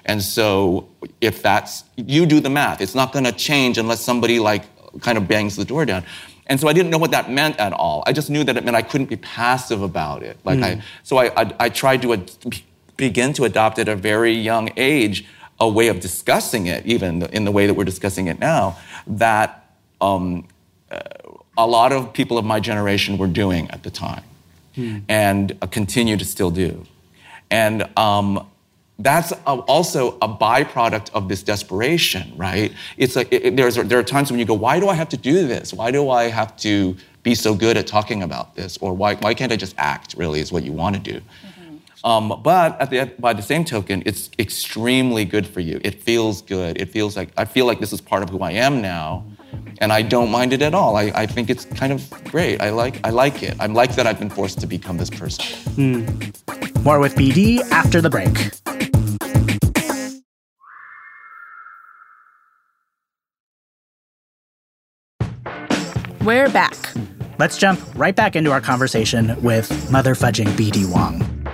And 0.07 0.23
so, 0.23 0.89
if 1.21 1.43
that's 1.43 1.85
you 1.97 2.27
do 2.27 2.41
the 2.41 2.51
math, 2.51 2.81
it's 2.81 2.95
not 2.95 3.13
going 3.13 3.25
to 3.25 3.33
change 3.33 3.79
unless 3.79 4.01
somebody 4.01 4.39
like 4.39 4.65
kind 5.01 5.17
of 5.17 5.27
bangs 5.27 5.57
the 5.57 5.65
door 5.65 5.85
down. 5.85 6.05
And 6.47 6.61
so 6.61 6.69
I 6.69 6.73
didn't 6.73 6.91
know 6.91 6.99
what 6.99 7.11
that 7.13 7.31
meant 7.31 7.59
at 7.59 7.73
all. 7.73 8.03
I 8.07 8.13
just 8.13 8.29
knew 8.29 8.45
that 8.45 8.57
it 8.57 8.65
meant 8.65 8.77
I 8.77 8.83
couldn't 8.83 9.09
be 9.09 9.17
passive 9.17 9.81
about 9.83 10.23
it. 10.23 10.39
Like 10.45 10.61
I, 10.61 10.83
so 11.03 11.17
I, 11.17 11.43
I, 11.43 11.55
I 11.59 11.69
tried 11.71 12.03
to 12.03 12.13
ad- 12.13 12.31
begin 12.97 13.33
to 13.35 13.45
adopt 13.45 13.79
at 13.79 13.89
a 13.89 13.97
very 13.97 14.33
young 14.33 14.71
age 14.77 15.27
a 15.59 15.69
way 15.69 15.89
of 15.89 16.01
discussing 16.01 16.67
it, 16.67 16.85
even 16.85 17.23
in 17.23 17.45
the 17.45 17.53
way 17.53 17.67
that 17.67 17.75
we're 17.75 17.85
discussing 17.85 18.27
it 18.27 18.39
now, 18.39 18.77
that 19.07 19.71
um, 20.01 20.47
a 21.57 21.67
lot 21.67 21.93
of 21.93 22.13
people 22.13 22.37
of 22.39 22.45
my 22.45 22.61
generation 22.61 23.17
were 23.19 23.27
doing 23.29 23.71
at 23.71 23.83
the 23.83 23.91
time 23.91 24.25
and 25.09 25.57
uh, 25.63 25.67
continue 25.69 26.17
to 26.17 26.25
still 26.25 26.51
do. 26.51 26.85
And 27.51 27.89
um, 27.97 28.45
that's 28.99 29.31
a, 29.33 29.37
also 29.47 30.17
a 30.21 30.29
byproduct 30.29 31.11
of 31.15 31.29
this 31.29 31.43
desperation, 31.45 32.33
right? 32.37 32.73
It's 32.97 33.15
like 33.15 33.33
it, 33.33 33.45
it- 33.47 33.57
there's, 33.57 33.77
there 33.77 33.99
are 33.99 34.03
times 34.03 34.31
when 34.31 34.41
you 34.41 34.47
go, 34.47 34.55
why 34.55 34.81
do 34.81 34.89
I 34.89 34.95
have 34.95 35.09
to 35.11 35.17
do 35.17 35.47
this? 35.47 35.73
Why 35.73 35.91
do 35.93 36.11
I 36.11 36.25
have 36.25 36.57
to 36.59 36.97
be 37.23 37.35
so 37.37 37.55
good 37.55 37.77
at 37.77 37.87
talking 37.87 38.23
about 38.23 38.57
this? 38.57 38.77
Or 38.79 38.95
why, 38.95 39.15
why 39.15 39.33
can't 39.35 39.53
I 39.53 39.57
just 39.57 39.75
act, 39.79 40.15
really, 40.17 40.41
is 40.41 40.51
what 40.51 40.65
you 40.65 40.73
want 40.73 40.97
to 40.97 41.13
do. 41.13 41.21
Um, 42.03 42.41
but 42.43 42.79
at 42.81 42.91
the, 42.91 43.11
by 43.19 43.33
the 43.33 43.43
same 43.43 43.65
token, 43.65 44.03
it's 44.05 44.29
extremely 44.39 45.25
good 45.25 45.47
for 45.47 45.61
you. 45.61 45.81
It 45.85 46.03
feels 46.03 46.43
good. 46.43 46.81
It 46.81 46.91
feels 46.91 47.17
like, 47.17 47.31
I 47.37 47.45
feel 47.47 47.65
like 47.65 47.81
this 47.81 47.93
is 47.93 48.01
part 48.01 48.23
of 48.23 48.29
who 48.31 48.41
I 48.41 48.51
am 48.53 48.83
now. 48.83 49.25
And 49.79 49.93
I 49.93 50.03
don't 50.03 50.31
mind 50.31 50.53
it 50.53 50.63
at 50.63 50.75
all. 50.75 50.97
I, 50.97 51.13
I 51.15 51.27
think 51.27 51.51
it's 51.51 51.65
kind 51.65 51.93
of 51.93 52.09
great. 52.25 52.61
I 52.61 52.71
like, 52.71 53.05
I 53.05 53.11
like 53.11 53.43
it. 53.43 53.57
I 53.61 53.67
like 53.67 53.95
that 53.97 54.07
I've 54.07 54.19
been 54.19 54.31
forced 54.31 54.61
to 54.61 54.67
become 54.67 54.97
this 54.97 55.11
person. 55.11 55.45
Hmm. 55.75 56.83
More 56.83 57.01
with 57.01 57.15
BD 57.15 57.61
after 57.71 58.01
the 58.01 58.11
break. 58.11 58.51
We're 66.25 66.49
back. 66.49 66.75
Let's 67.39 67.59
jump 67.59 67.81
right 67.97 68.17
back 68.17 68.35
into 68.37 68.51
our 68.51 68.61
conversation 68.61 69.41
with 69.43 69.91
mother 69.91 70.15
fudging 70.15 70.47
BD 70.57 70.91
Wong. 70.91 71.47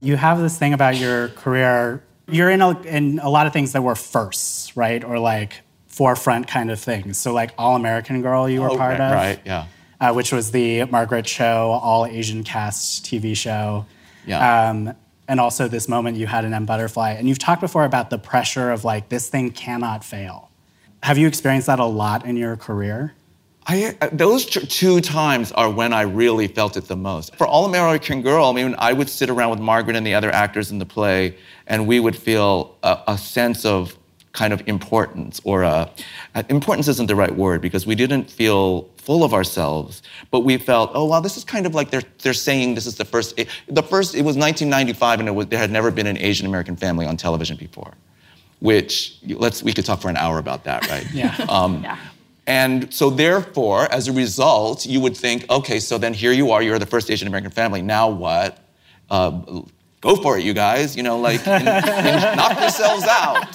You 0.00 0.16
have 0.16 0.40
this 0.40 0.58
thing 0.58 0.72
about 0.72 0.96
your 0.96 1.28
career. 1.28 2.02
You're 2.26 2.50
in 2.50 2.60
a, 2.60 2.80
in 2.82 3.20
a 3.20 3.28
lot 3.28 3.46
of 3.46 3.52
things 3.52 3.72
that 3.72 3.82
were 3.82 3.94
firsts, 3.94 4.76
right? 4.76 5.04
Or 5.04 5.18
like 5.18 5.62
forefront 5.94 6.48
kind 6.48 6.70
of 6.70 6.80
things. 6.80 7.18
So, 7.18 7.32
like 7.32 7.52
All 7.56 7.76
American 7.76 8.20
Girl, 8.20 8.48
you 8.48 8.62
were 8.62 8.70
Oh, 8.70 8.76
part 8.76 8.98
right, 8.98 9.06
of. 9.06 9.12
right, 9.12 9.40
yeah. 9.44 9.66
Uh, 10.00 10.12
which 10.12 10.32
was 10.32 10.50
the 10.50 10.84
Margaret 10.86 11.24
Cho 11.24 11.78
all 11.82 12.04
Asian 12.04 12.42
cast 12.42 13.04
TV 13.06 13.36
show. 13.36 13.86
Yeah. 14.26 14.68
Um, 14.70 14.94
and 15.28 15.40
also 15.40 15.68
this 15.68 15.88
moment 15.88 16.16
you 16.16 16.26
had 16.26 16.44
an 16.44 16.52
M 16.52 16.66
Butterfly. 16.66 17.12
And 17.12 17.28
you've 17.28 17.38
talked 17.38 17.60
before 17.60 17.84
about 17.84 18.10
the 18.10 18.18
pressure 18.18 18.70
of 18.70 18.84
like, 18.84 19.08
this 19.08 19.28
thing 19.30 19.50
cannot 19.52 20.04
fail. 20.04 20.50
Have 21.02 21.16
you 21.16 21.26
experienced 21.28 21.68
that 21.68 21.78
a 21.78 21.84
lot 21.84 22.26
in 22.26 22.36
your 22.36 22.56
career? 22.56 23.14
I, 23.66 23.96
uh, 24.02 24.08
those 24.12 24.44
two 24.44 25.00
times 25.00 25.52
are 25.52 25.70
when 25.70 25.94
I 25.94 26.02
really 26.02 26.48
felt 26.48 26.76
it 26.76 26.86
the 26.88 26.96
most. 26.96 27.36
For 27.36 27.46
All 27.46 27.64
American 27.64 28.20
Girl, 28.20 28.44
I 28.46 28.52
mean, 28.52 28.74
I 28.78 28.92
would 28.92 29.08
sit 29.08 29.30
around 29.30 29.50
with 29.50 29.60
Margaret 29.60 29.96
and 29.96 30.06
the 30.06 30.14
other 30.14 30.30
actors 30.30 30.70
in 30.70 30.78
the 30.78 30.84
play, 30.86 31.36
and 31.66 31.86
we 31.86 31.98
would 31.98 32.16
feel 32.16 32.76
a, 32.82 32.98
a 33.08 33.16
sense 33.16 33.64
of 33.64 33.96
kind 34.34 34.52
of 34.52 34.60
importance, 34.66 35.40
or 35.44 35.62
a, 35.62 35.88
uh, 36.34 36.42
importance 36.50 36.86
isn't 36.88 37.06
the 37.06 37.16
right 37.16 37.34
word 37.34 37.62
because 37.62 37.86
we 37.86 37.94
didn't 37.94 38.28
feel 38.30 38.82
full 38.98 39.22
of 39.24 39.32
ourselves, 39.32 40.02
but 40.30 40.40
we 40.40 40.58
felt, 40.58 40.90
oh 40.94 41.04
wow, 41.06 41.20
this 41.20 41.36
is 41.36 41.44
kind 41.44 41.64
of 41.66 41.74
like 41.74 41.90
they're 41.90 42.02
they're 42.22 42.34
saying 42.34 42.74
this 42.74 42.84
is 42.86 42.96
the 42.96 43.04
first. 43.04 43.36
The 43.68 43.82
first, 43.82 44.14
it 44.14 44.22
was 44.22 44.36
1995, 44.36 45.20
and 45.20 45.28
it 45.28 45.32
was, 45.32 45.46
there 45.46 45.58
had 45.58 45.70
never 45.70 45.90
been 45.90 46.06
an 46.06 46.18
Asian 46.18 46.46
American 46.46 46.76
family 46.76 47.06
on 47.06 47.16
television 47.16 47.56
before. 47.56 47.94
Which 48.60 49.18
let's 49.44 49.62
we 49.62 49.72
could 49.72 49.84
talk 49.84 50.00
for 50.00 50.08
an 50.10 50.16
hour 50.16 50.38
about 50.38 50.64
that, 50.64 50.88
right? 50.90 51.06
Yeah. 51.14 51.34
Um, 51.48 51.82
Yeah. 51.84 51.98
and 52.46 52.92
so, 52.92 53.10
therefore, 53.10 53.82
as 53.92 54.08
a 54.08 54.12
result, 54.12 54.84
you 54.86 55.00
would 55.00 55.16
think, 55.16 55.48
okay, 55.50 55.78
so 55.80 55.98
then 55.98 56.12
here 56.14 56.32
you 56.32 56.50
are, 56.52 56.62
you're 56.62 56.78
the 56.78 56.86
first 56.86 57.10
Asian 57.10 57.28
American 57.28 57.50
family. 57.50 57.82
Now 57.82 58.08
what? 58.08 58.58
Uh, 59.10 59.62
go 60.04 60.14
for 60.24 60.38
it, 60.38 60.44
you 60.44 60.54
guys. 60.54 60.96
You 60.96 61.02
know, 61.08 61.18
like 61.28 61.42
and- 61.46 61.68
and 61.68 62.36
knock 62.40 62.60
yourselves 62.60 63.04
out. 63.22 63.54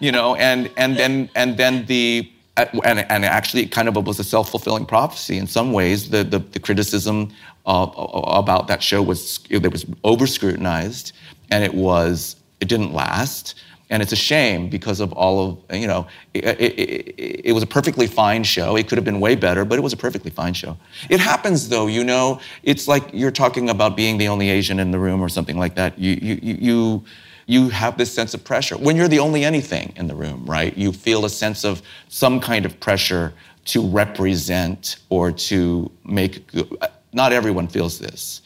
You 0.00 0.10
know, 0.16 0.34
and 0.36 0.70
and 0.76 0.96
then 0.96 1.28
and 1.40 1.56
then 1.56 1.84
the 1.86 2.30
uh, 2.56 2.66
and, 2.84 2.98
and 3.12 3.24
actually, 3.24 3.62
it 3.62 3.70
kind 3.70 3.88
of 3.88 3.94
was 4.06 4.18
a 4.18 4.24
self-fulfilling 4.24 4.86
prophecy 4.86 5.36
in 5.38 5.46
some 5.46 5.72
ways. 5.72 6.10
The 6.10 6.24
the, 6.24 6.38
the 6.54 6.60
criticism 6.60 7.16
uh, 7.66 7.86
about 8.42 8.66
that 8.68 8.82
show 8.82 9.00
was 9.02 9.40
it 9.50 9.70
was 9.72 9.84
over-scrutinized, 10.04 11.12
and 11.52 11.62
it 11.64 11.74
was 11.74 12.36
it 12.60 12.68
didn't 12.68 12.92
last 12.92 13.54
and 13.90 14.02
it's 14.02 14.12
a 14.12 14.16
shame 14.16 14.68
because 14.68 15.00
of 15.00 15.12
all 15.12 15.62
of 15.68 15.76
you 15.76 15.86
know 15.86 16.06
it, 16.34 16.44
it, 16.44 16.78
it, 16.78 17.40
it 17.46 17.52
was 17.52 17.62
a 17.62 17.66
perfectly 17.66 18.06
fine 18.06 18.44
show. 18.44 18.76
It 18.76 18.88
could 18.88 18.98
have 18.98 19.04
been 19.04 19.20
way 19.20 19.34
better 19.34 19.64
but 19.64 19.78
it 19.78 19.82
was 19.82 19.92
a 19.92 19.96
perfectly 19.96 20.30
fine 20.30 20.54
show. 20.54 20.76
It 21.08 21.20
happens 21.20 21.68
though 21.68 21.86
you 21.86 22.04
know 22.04 22.40
it's 22.62 22.88
like 22.88 23.04
you're 23.12 23.30
talking 23.30 23.70
about 23.70 23.96
being 23.96 24.18
the 24.18 24.28
only 24.28 24.50
asian 24.50 24.78
in 24.78 24.90
the 24.90 24.98
room 24.98 25.20
or 25.20 25.28
something 25.28 25.58
like 25.58 25.74
that. 25.76 25.98
You 25.98 26.18
you 26.20 26.38
you, 26.42 27.04
you 27.46 27.68
have 27.70 27.96
this 27.96 28.12
sense 28.12 28.34
of 28.34 28.44
pressure. 28.44 28.76
When 28.76 28.94
you're 28.96 29.08
the 29.08 29.20
only 29.20 29.44
anything 29.44 29.92
in 29.96 30.06
the 30.06 30.14
room 30.14 30.44
right 30.46 30.76
you 30.76 30.92
feel 30.92 31.24
a 31.24 31.30
sense 31.30 31.64
of 31.64 31.82
some 32.08 32.40
kind 32.40 32.66
of 32.66 32.78
pressure 32.80 33.32
to 33.66 33.86
represent 33.86 34.96
or 35.10 35.30
to 35.30 35.90
make 36.04 36.46
good. 36.46 36.74
not 37.12 37.32
everyone 37.32 37.68
feels 37.68 37.98
this. 37.98 38.42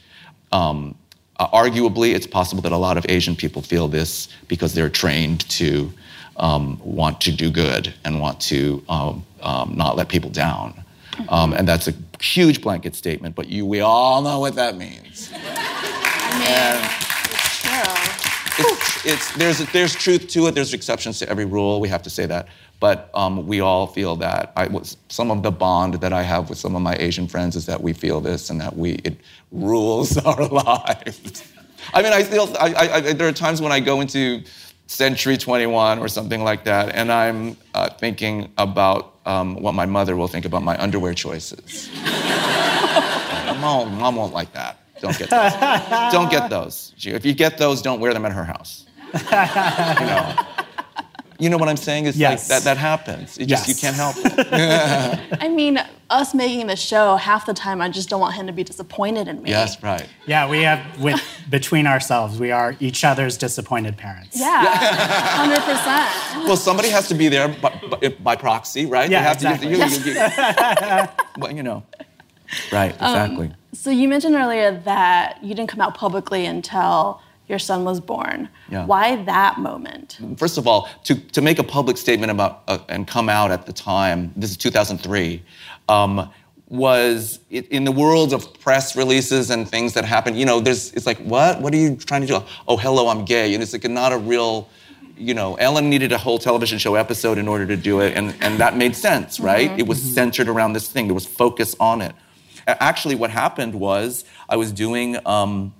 Um, 0.50 0.96
uh, 1.42 1.48
arguably, 1.48 2.14
it's 2.14 2.26
possible 2.26 2.62
that 2.62 2.70
a 2.70 2.76
lot 2.76 2.96
of 2.96 3.04
Asian 3.08 3.34
people 3.34 3.62
feel 3.62 3.88
this 3.88 4.28
because 4.46 4.74
they're 4.74 4.88
trained 4.88 5.48
to 5.50 5.92
um, 6.36 6.80
want 6.84 7.20
to 7.22 7.32
do 7.32 7.50
good 7.50 7.92
and 8.04 8.20
want 8.20 8.40
to 8.42 8.80
um, 8.88 9.26
um, 9.40 9.72
not 9.76 9.96
let 9.96 10.08
people 10.08 10.30
down. 10.30 10.84
Um, 11.28 11.52
and 11.52 11.66
that's 11.66 11.88
a 11.88 11.94
huge 12.20 12.62
blanket 12.62 12.94
statement, 12.94 13.34
but 13.34 13.48
you, 13.48 13.66
we 13.66 13.80
all 13.80 14.22
know 14.22 14.38
what 14.38 14.54
that 14.54 14.76
means. 14.76 15.32
And 15.34 17.01
it's, 19.04 19.34
there's, 19.36 19.58
there's 19.72 19.94
truth 19.94 20.28
to 20.28 20.46
it, 20.46 20.54
there's 20.54 20.74
exceptions 20.74 21.18
to 21.20 21.28
every 21.28 21.44
rule, 21.44 21.80
we 21.80 21.88
have 21.88 22.02
to 22.02 22.10
say 22.10 22.26
that. 22.26 22.48
But 22.80 23.10
um, 23.14 23.46
we 23.46 23.60
all 23.60 23.86
feel 23.86 24.16
that. 24.16 24.52
I, 24.56 24.68
some 25.08 25.30
of 25.30 25.42
the 25.42 25.52
bond 25.52 25.94
that 25.94 26.12
I 26.12 26.22
have 26.22 26.48
with 26.48 26.58
some 26.58 26.74
of 26.74 26.82
my 26.82 26.96
Asian 26.96 27.28
friends 27.28 27.54
is 27.54 27.66
that 27.66 27.80
we 27.80 27.92
feel 27.92 28.20
this 28.20 28.50
and 28.50 28.60
that 28.60 28.76
we, 28.76 28.94
it 29.04 29.16
rules 29.52 30.16
our 30.26 30.46
lives. 30.46 31.52
I 31.94 32.02
mean, 32.02 32.12
I 32.12 32.22
I, 32.58 32.72
I, 32.72 32.94
I, 32.94 33.00
there 33.12 33.28
are 33.28 33.32
times 33.32 33.60
when 33.60 33.72
I 33.72 33.80
go 33.80 34.00
into 34.00 34.42
Century 34.86 35.36
21 35.36 35.98
or 35.98 36.08
something 36.08 36.42
like 36.42 36.64
that, 36.64 36.94
and 36.94 37.10
I'm 37.10 37.56
uh, 37.74 37.88
thinking 37.90 38.52
about 38.58 39.14
um, 39.26 39.56
what 39.56 39.74
my 39.74 39.86
mother 39.86 40.16
will 40.16 40.28
think 40.28 40.44
about 40.44 40.62
my 40.62 40.76
underwear 40.82 41.14
choices. 41.14 41.88
Mom, 43.62 43.96
mom 43.96 44.16
won't 44.16 44.34
like 44.34 44.52
that. 44.54 44.78
Don't 45.00 45.16
get 45.16 45.30
those. 45.30 46.12
don't 46.12 46.30
get 46.30 46.50
those. 46.50 46.92
If 46.98 47.24
you 47.24 47.32
get 47.32 47.58
those, 47.58 47.80
don't 47.80 48.00
wear 48.00 48.12
them 48.12 48.24
at 48.24 48.32
her 48.32 48.44
house. 48.44 48.86
You 49.14 50.06
know. 50.06 50.34
You 51.38 51.50
know 51.50 51.56
what 51.56 51.68
I'm 51.68 51.76
saying? 51.76 52.06
It's 52.06 52.16
Yes. 52.16 52.48
like 52.48 52.62
that, 52.62 52.64
that 52.64 52.76
happens. 52.78 53.36
It 53.36 53.46
just, 53.46 53.66
you 53.66 53.74
can't 53.74 53.96
help 53.96 54.14
it. 54.16 54.48
I 55.42 55.48
mean, 55.48 55.76
us 56.08 56.34
making 56.34 56.68
the 56.68 56.76
show, 56.76 57.16
half 57.16 57.46
the 57.46 57.54
time 57.54 57.80
I 57.80 57.88
just 57.88 58.08
don't 58.08 58.20
want 58.20 58.34
him 58.34 58.46
to 58.46 58.52
be 58.52 58.62
disappointed 58.62 59.26
in 59.26 59.42
me. 59.42 59.50
yes, 59.50 59.82
right. 59.82 60.06
Yeah, 60.26 60.48
we 60.48 60.62
have 60.62 61.00
with 61.00 61.20
between 61.50 61.88
ourselves, 61.88 62.38
we 62.38 62.52
are 62.52 62.76
each 62.78 63.02
other's 63.02 63.36
disappointed 63.36 63.96
parents. 63.96 64.38
Yeah, 64.38 64.64
hundred 64.66 65.62
percent. 65.62 66.46
Well, 66.46 66.56
somebody 66.56 66.90
has 66.90 67.08
to 67.08 67.14
be 67.16 67.26
there 67.28 67.48
by, 67.48 67.80
by, 67.90 68.08
by 68.20 68.36
proxy, 68.36 68.86
right? 68.86 69.10
Yeah, 69.10 69.22
They 69.22 69.28
have 69.28 69.38
to- 69.38 69.66
exactly. 69.66 69.70
you- 69.70 70.12
you- 70.14 71.00
you- 71.00 71.08
well, 71.42 71.52
you 71.52 71.62
know. 71.64 71.82
Right, 72.70 72.92
exactly. 72.92 73.46
Um, 73.48 73.54
so 73.72 73.90
you 73.90 74.06
mentioned 74.06 74.36
earlier 74.36 74.70
that 74.84 75.42
you 75.42 75.54
didn't 75.56 75.70
come 75.70 75.80
out 75.80 75.96
publicly 75.96 76.46
until 76.46 77.20
your 77.52 77.58
son 77.60 77.84
was 77.84 78.00
born. 78.00 78.48
Yeah. 78.70 78.86
Why 78.86 79.22
that 79.24 79.58
moment? 79.60 80.18
First 80.36 80.56
of 80.58 80.66
all, 80.66 80.88
to, 81.04 81.14
to 81.36 81.40
make 81.42 81.58
a 81.60 81.62
public 81.62 81.96
statement 81.96 82.32
about 82.32 82.62
uh, 82.66 82.78
and 82.88 83.06
come 83.06 83.28
out 83.28 83.50
at 83.52 83.66
the 83.66 83.72
time, 83.72 84.32
this 84.34 84.50
is 84.50 84.56
2003, 84.56 85.42
um, 85.88 86.28
was 86.68 87.38
i- 87.52 87.66
in 87.70 87.84
the 87.84 87.92
world 87.92 88.32
of 88.32 88.40
press 88.60 88.96
releases 88.96 89.50
and 89.50 89.68
things 89.68 89.92
that 89.92 90.04
happen. 90.04 90.34
You 90.34 90.46
know, 90.46 90.58
there's 90.60 90.92
it's 90.94 91.06
like 91.06 91.18
what? 91.18 91.60
What 91.60 91.72
are 91.74 91.76
you 91.76 91.96
trying 91.96 92.22
to 92.22 92.26
do? 92.26 92.42
Oh, 92.66 92.76
hello, 92.78 93.08
I'm 93.08 93.24
gay, 93.24 93.52
and 93.54 93.62
it's 93.62 93.72
like 93.74 93.84
not 93.88 94.12
a 94.12 94.18
real. 94.18 94.68
You 95.18 95.34
know, 95.34 95.54
Ellen 95.56 95.90
needed 95.90 96.10
a 96.12 96.18
whole 96.18 96.38
television 96.38 96.78
show 96.78 96.94
episode 96.94 97.36
in 97.38 97.46
order 97.46 97.66
to 97.66 97.76
do 97.76 98.00
it, 98.00 98.16
and, 98.16 98.34
and 98.40 98.58
that 98.58 98.76
made 98.76 98.96
sense, 98.96 99.38
right? 99.38 99.70
It 99.78 99.86
was 99.86 100.00
centered 100.02 100.48
around 100.48 100.72
this 100.72 100.88
thing. 100.88 101.06
There 101.06 101.14
was 101.14 101.26
focus 101.26 101.76
on 101.78 102.00
it. 102.00 102.14
Actually, 102.66 103.14
what 103.16 103.30
happened 103.30 103.74
was 103.74 104.24
I 104.48 104.56
was 104.56 104.72
doing 104.72 105.18
um, 105.26 105.74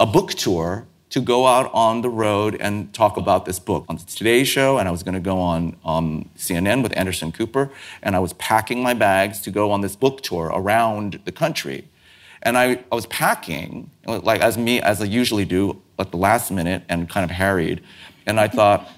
a 0.00 0.06
book 0.06 0.30
tour 0.32 0.86
to 1.12 1.20
go 1.20 1.46
out 1.46 1.70
on 1.74 2.00
the 2.00 2.08
road 2.08 2.56
and 2.58 2.92
talk 2.94 3.18
about 3.18 3.44
this 3.44 3.58
book. 3.58 3.84
On 3.90 3.98
today's 3.98 4.48
show 4.48 4.78
and 4.78 4.88
i 4.88 4.90
was 4.90 5.02
going 5.02 5.14
to 5.14 5.20
go 5.20 5.38
on 5.38 5.76
um, 5.84 6.28
cnn 6.36 6.82
with 6.82 6.96
anderson 6.96 7.30
cooper 7.30 7.70
and 8.02 8.16
i 8.16 8.18
was 8.18 8.32
packing 8.34 8.82
my 8.82 8.94
bags 8.94 9.40
to 9.42 9.50
go 9.50 9.70
on 9.70 9.82
this 9.82 9.94
book 9.94 10.22
tour 10.22 10.50
around 10.54 11.20
the 11.24 11.32
country. 11.32 11.86
And 12.42 12.56
i, 12.56 12.82
I 12.90 12.94
was 12.94 13.06
packing 13.06 13.90
like 14.06 14.40
as 14.40 14.56
me 14.56 14.80
as 14.80 15.02
i 15.02 15.04
usually 15.04 15.44
do 15.44 15.80
at 15.98 16.10
the 16.10 16.16
last 16.16 16.50
minute 16.50 16.82
and 16.88 17.08
kind 17.10 17.24
of 17.24 17.30
harried 17.30 17.82
and 18.26 18.40
i 18.40 18.48
thought 18.48 18.88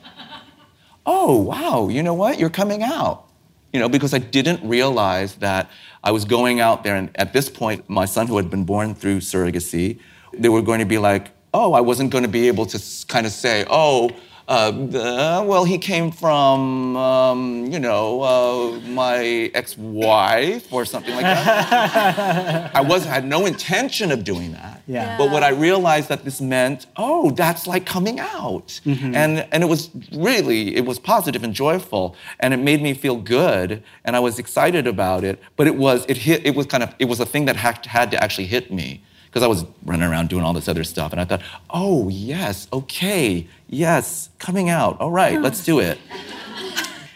oh 1.07 1.37
wow 1.37 1.88
you 1.88 2.03
know 2.03 2.14
what? 2.14 2.38
You're 2.38 2.57
coming 2.62 2.83
out. 2.83 3.27
You 3.72 3.81
know 3.81 3.88
because 3.88 4.14
i 4.14 4.18
didn't 4.18 4.66
realize 4.66 5.35
that 5.46 5.68
i 6.05 6.12
was 6.12 6.24
going 6.24 6.61
out 6.61 6.85
there 6.85 6.94
and 6.94 7.11
at 7.16 7.33
this 7.33 7.50
point 7.50 7.90
my 7.90 8.05
son 8.05 8.29
who 8.29 8.37
had 8.37 8.50
been 8.50 8.64
born 8.64 8.94
through 8.94 9.18
surrogacy 9.18 9.98
they 10.33 10.48
were 10.48 10.62
going 10.62 10.79
to 10.79 10.87
be 10.87 10.98
like 10.98 11.34
oh 11.54 11.72
i 11.72 11.80
wasn't 11.80 12.10
going 12.10 12.24
to 12.24 12.34
be 12.40 12.46
able 12.48 12.66
to 12.66 12.78
kind 13.06 13.26
of 13.26 13.32
say 13.32 13.64
oh 13.70 14.10
uh, 14.46 14.52
uh, 14.52 15.44
well, 15.46 15.64
he 15.64 15.78
came 15.78 16.10
from, 16.10 16.96
um, 16.98 17.66
you 17.72 17.78
know, 17.78 18.22
uh, 18.22 18.80
my 18.88 19.50
ex-wife 19.54 20.70
or 20.70 20.84
something 20.84 21.14
like 21.14 21.22
that. 21.22 22.70
I 22.74 22.82
was 22.82 23.06
had 23.06 23.24
no 23.24 23.46
intention 23.46 24.12
of 24.12 24.22
doing 24.22 24.52
that. 24.52 24.82
Yeah. 24.86 25.16
But 25.16 25.30
what 25.30 25.42
I 25.42 25.48
realized 25.48 26.10
that 26.10 26.24
this 26.24 26.42
meant, 26.42 26.86
oh, 26.96 27.30
that's 27.30 27.66
like 27.66 27.86
coming 27.86 28.20
out. 28.20 28.80
And 29.14 29.46
and 29.50 29.62
it 29.62 29.66
was 29.66 29.88
really, 30.12 30.76
it 30.76 30.84
was 30.84 30.98
positive 30.98 31.42
and 31.42 31.54
joyful. 31.54 32.14
And 32.40 32.52
it 32.52 32.58
made 32.58 32.82
me 32.82 32.92
feel 32.92 33.16
good. 33.16 33.82
And 34.04 34.14
I 34.14 34.20
was 34.20 34.38
excited 34.38 34.86
about 34.86 35.24
it. 35.24 35.40
But 35.56 35.68
it 35.68 35.76
was, 35.76 36.04
it 36.06 36.18
hit, 36.18 36.44
it 36.44 36.54
was 36.54 36.66
kind 36.66 36.82
of, 36.82 36.94
it 36.98 37.06
was 37.06 37.18
a 37.18 37.26
thing 37.26 37.46
that 37.46 37.56
had, 37.56 37.86
had 37.86 38.10
to 38.10 38.22
actually 38.22 38.46
hit 38.46 38.70
me. 38.70 39.02
Because 39.35 39.42
I 39.42 39.49
was 39.49 39.64
running 39.85 40.09
around 40.09 40.29
doing 40.29 40.44
all 40.44 40.53
this 40.53 40.68
other 40.68 40.85
stuff. 40.85 41.11
And 41.11 41.20
I 41.20 41.25
thought, 41.25 41.42
oh 41.68 42.09
yes, 42.09 42.68
okay, 42.73 43.49
yes, 43.68 44.31
coming 44.38 44.70
out. 44.70 45.01
All 45.01 45.11
right, 45.11 45.40
let's 45.40 45.64
do 45.64 45.81
it. 45.81 45.99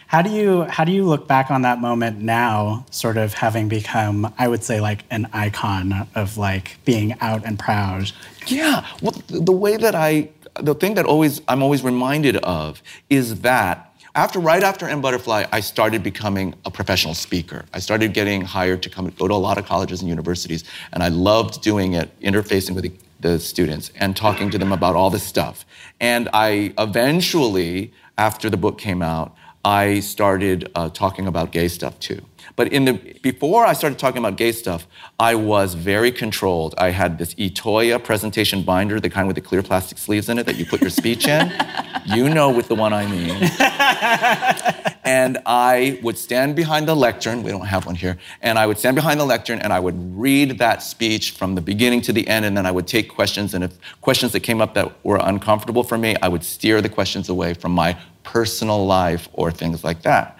How 0.07 0.23
do 0.23 0.31
you 0.31 0.63
how 0.63 0.85
do 0.85 0.91
you 0.91 1.03
look 1.05 1.27
back 1.27 1.51
on 1.51 1.61
that 1.61 1.79
moment 1.79 2.17
now, 2.19 2.83
sort 2.89 3.15
of 3.15 3.35
having 3.35 3.69
become, 3.69 4.33
I 4.39 4.47
would 4.47 4.63
say, 4.63 4.81
like 4.81 5.03
an 5.11 5.29
icon 5.33 6.07
of 6.15 6.35
like 6.35 6.83
being 6.83 7.15
out 7.21 7.45
and 7.45 7.59
proud? 7.59 8.11
Yeah. 8.47 8.87
Well, 9.03 9.13
the 9.27 9.51
way 9.51 9.77
that 9.77 9.93
I, 9.93 10.29
the 10.59 10.73
thing 10.73 10.95
that 10.95 11.05
always 11.05 11.43
I'm 11.47 11.61
always 11.61 11.83
reminded 11.83 12.37
of 12.37 12.81
is 13.11 13.41
that 13.41 13.88
after 14.15 14.39
right 14.39 14.63
after 14.63 14.87
M 14.87 15.01
Butterfly, 15.01 15.45
I 15.51 15.59
started 15.59 16.03
becoming 16.03 16.55
a 16.65 16.71
professional 16.71 17.13
speaker. 17.13 17.65
I 17.73 17.79
started 17.79 18.13
getting 18.13 18.41
hired 18.41 18.83
to 18.83 18.89
come 18.89 19.09
go 19.09 19.27
to 19.27 19.33
a 19.33 19.35
lot 19.35 19.57
of 19.57 19.65
colleges 19.65 20.01
and 20.01 20.09
universities, 20.09 20.63
and 20.93 21.03
I 21.03 21.09
loved 21.09 21.61
doing 21.61 21.93
it, 21.93 22.17
interfacing 22.19 22.75
with 22.75 22.83
the, 22.83 22.91
the 23.19 23.39
students 23.39 23.91
and 23.95 24.15
talking 24.15 24.49
to 24.51 24.57
them 24.57 24.71
about 24.71 24.95
all 24.95 25.09
this 25.09 25.23
stuff. 25.23 25.65
And 25.99 26.29
I 26.33 26.73
eventually, 26.77 27.93
after 28.17 28.49
the 28.49 28.57
book 28.57 28.77
came 28.77 29.01
out, 29.01 29.35
I 29.63 29.99
started 29.99 30.71
uh, 30.75 30.89
talking 30.89 31.27
about 31.27 31.51
gay 31.51 31.67
stuff 31.67 31.99
too. 31.99 32.21
But 32.55 32.71
in 32.71 32.85
the 32.85 32.93
before 33.21 33.65
I 33.65 33.73
started 33.73 33.99
talking 33.99 34.19
about 34.19 34.37
gay 34.37 34.51
stuff, 34.51 34.87
I 35.19 35.35
was 35.35 35.73
very 35.73 36.11
controlled. 36.11 36.75
I 36.77 36.89
had 36.89 37.17
this 37.17 37.33
Itoya 37.35 38.03
presentation 38.03 38.63
binder, 38.63 38.99
the 38.99 39.09
kind 39.09 39.27
with 39.27 39.35
the 39.35 39.41
clear 39.41 39.63
plastic 39.63 39.97
sleeves 39.97 40.29
in 40.29 40.39
it 40.39 40.45
that 40.45 40.57
you 40.57 40.65
put 40.65 40.81
your 40.81 40.89
speech 40.89 41.27
in. 41.27 41.51
You 42.05 42.27
know 42.27 42.49
with 42.49 42.69
the 42.69 42.75
one 42.75 42.91
I 42.91 43.05
mean. 43.05 43.37
and 45.03 45.37
I 45.45 45.99
would 46.01 46.17
stand 46.17 46.55
behind 46.55 46.87
the 46.87 46.95
lectern. 46.95 47.43
We 47.43 47.51
don't 47.51 47.67
have 47.67 47.85
one 47.85 47.93
here. 47.93 48.17
And 48.41 48.57
I 48.57 48.65
would 48.65 48.79
stand 48.79 48.95
behind 48.95 49.19
the 49.19 49.25
lectern 49.25 49.59
and 49.59 49.71
I 49.71 49.79
would 49.79 50.17
read 50.17 50.57
that 50.57 50.81
speech 50.81 51.31
from 51.31 51.53
the 51.53 51.61
beginning 51.61 52.01
to 52.01 52.13
the 52.13 52.27
end. 52.27 52.45
And 52.45 52.57
then 52.57 52.65
I 52.65 52.71
would 52.71 52.87
take 52.87 53.09
questions. 53.09 53.53
And 53.53 53.63
if 53.63 53.77
questions 54.01 54.31
that 54.31 54.39
came 54.39 54.59
up 54.59 54.73
that 54.73 55.03
were 55.05 55.19
uncomfortable 55.21 55.83
for 55.83 55.99
me, 55.99 56.15
I 56.21 56.29
would 56.29 56.43
steer 56.43 56.81
the 56.81 56.89
questions 56.89 57.29
away 57.29 57.53
from 57.53 57.73
my 57.73 57.95
personal 58.23 58.85
life 58.85 59.29
or 59.33 59.51
things 59.51 59.83
like 59.83 60.01
that. 60.03 60.38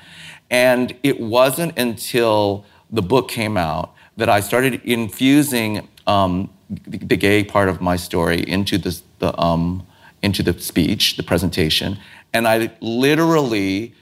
And 0.50 0.96
it 1.04 1.20
wasn't 1.20 1.78
until 1.78 2.66
the 2.90 3.02
book 3.02 3.30
came 3.30 3.58
out 3.58 3.94
that 4.18 4.30
I 4.30 4.40
started 4.40 4.82
infusing 4.84 5.88
um, 6.08 6.50
the, 6.70 6.98
the 6.98 7.16
gay 7.16 7.44
part 7.44 7.70
of 7.70 7.82
my 7.82 7.96
story 7.96 8.42
into 8.48 8.78
this, 8.78 9.04
the, 9.20 9.40
um, 9.40 9.86
into 10.22 10.44
the 10.44 10.60
speech, 10.60 11.18
the 11.18 11.24
presentation. 11.24 11.98
And 12.34 12.48
I 12.48 12.72
literally 12.82 13.94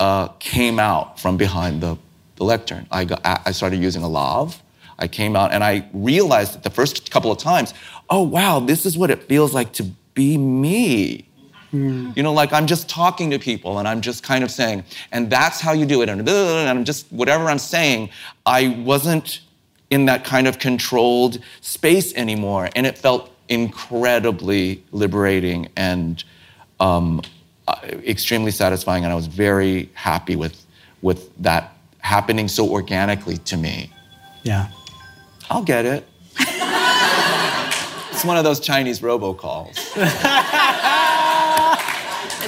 uh, 0.00 0.28
came 0.38 0.78
out 0.78 1.20
from 1.20 1.36
behind 1.36 1.82
the, 1.82 1.98
the 2.36 2.44
lectern. 2.44 2.86
I, 2.90 3.04
got, 3.04 3.20
I 3.24 3.52
started 3.52 3.82
using 3.82 4.02
a 4.02 4.08
lav. 4.08 4.62
I 4.98 5.08
came 5.08 5.36
out 5.36 5.52
and 5.52 5.62
I 5.62 5.88
realized 5.92 6.54
that 6.54 6.62
the 6.62 6.70
first 6.70 7.10
couple 7.10 7.30
of 7.30 7.38
times, 7.38 7.74
oh, 8.08 8.22
wow, 8.22 8.60
this 8.60 8.86
is 8.86 8.96
what 8.96 9.10
it 9.10 9.24
feels 9.24 9.52
like 9.52 9.72
to 9.74 9.84
be 10.14 10.38
me. 10.38 11.28
You 11.72 12.22
know, 12.22 12.32
like 12.32 12.52
I'm 12.52 12.66
just 12.66 12.88
talking 12.88 13.30
to 13.30 13.38
people 13.38 13.78
and 13.78 13.88
I'm 13.88 14.00
just 14.00 14.22
kind 14.22 14.44
of 14.44 14.50
saying, 14.50 14.84
and 15.12 15.28
that's 15.28 15.60
how 15.60 15.72
you 15.72 15.84
do 15.84 16.02
it. 16.02 16.08
And, 16.08 16.26
and 16.26 16.68
I'm 16.68 16.84
just, 16.84 17.10
whatever 17.12 17.46
I'm 17.46 17.58
saying, 17.58 18.10
I 18.44 18.68
wasn't 18.84 19.40
in 19.90 20.06
that 20.06 20.24
kind 20.24 20.46
of 20.46 20.58
controlled 20.58 21.38
space 21.60 22.14
anymore. 22.14 22.70
And 22.74 22.86
it 22.86 22.98
felt 22.98 23.30
incredibly 23.48 24.82
liberating 24.92 25.68
and 25.76 26.22
um, 26.80 27.22
uh, 27.68 27.76
extremely 27.84 28.50
satisfying. 28.50 29.04
And 29.04 29.12
I 29.12 29.16
was 29.16 29.26
very 29.26 29.90
happy 29.94 30.36
with, 30.36 30.64
with 31.02 31.36
that 31.42 31.76
happening 32.00 32.48
so 32.48 32.68
organically 32.68 33.38
to 33.38 33.56
me. 33.56 33.90
Yeah. 34.42 34.68
I'll 35.50 35.62
get 35.62 35.84
it. 35.84 36.06
it's 36.38 38.24
one 38.24 38.36
of 38.36 38.44
those 38.44 38.60
Chinese 38.60 39.00
robocalls. 39.00 39.76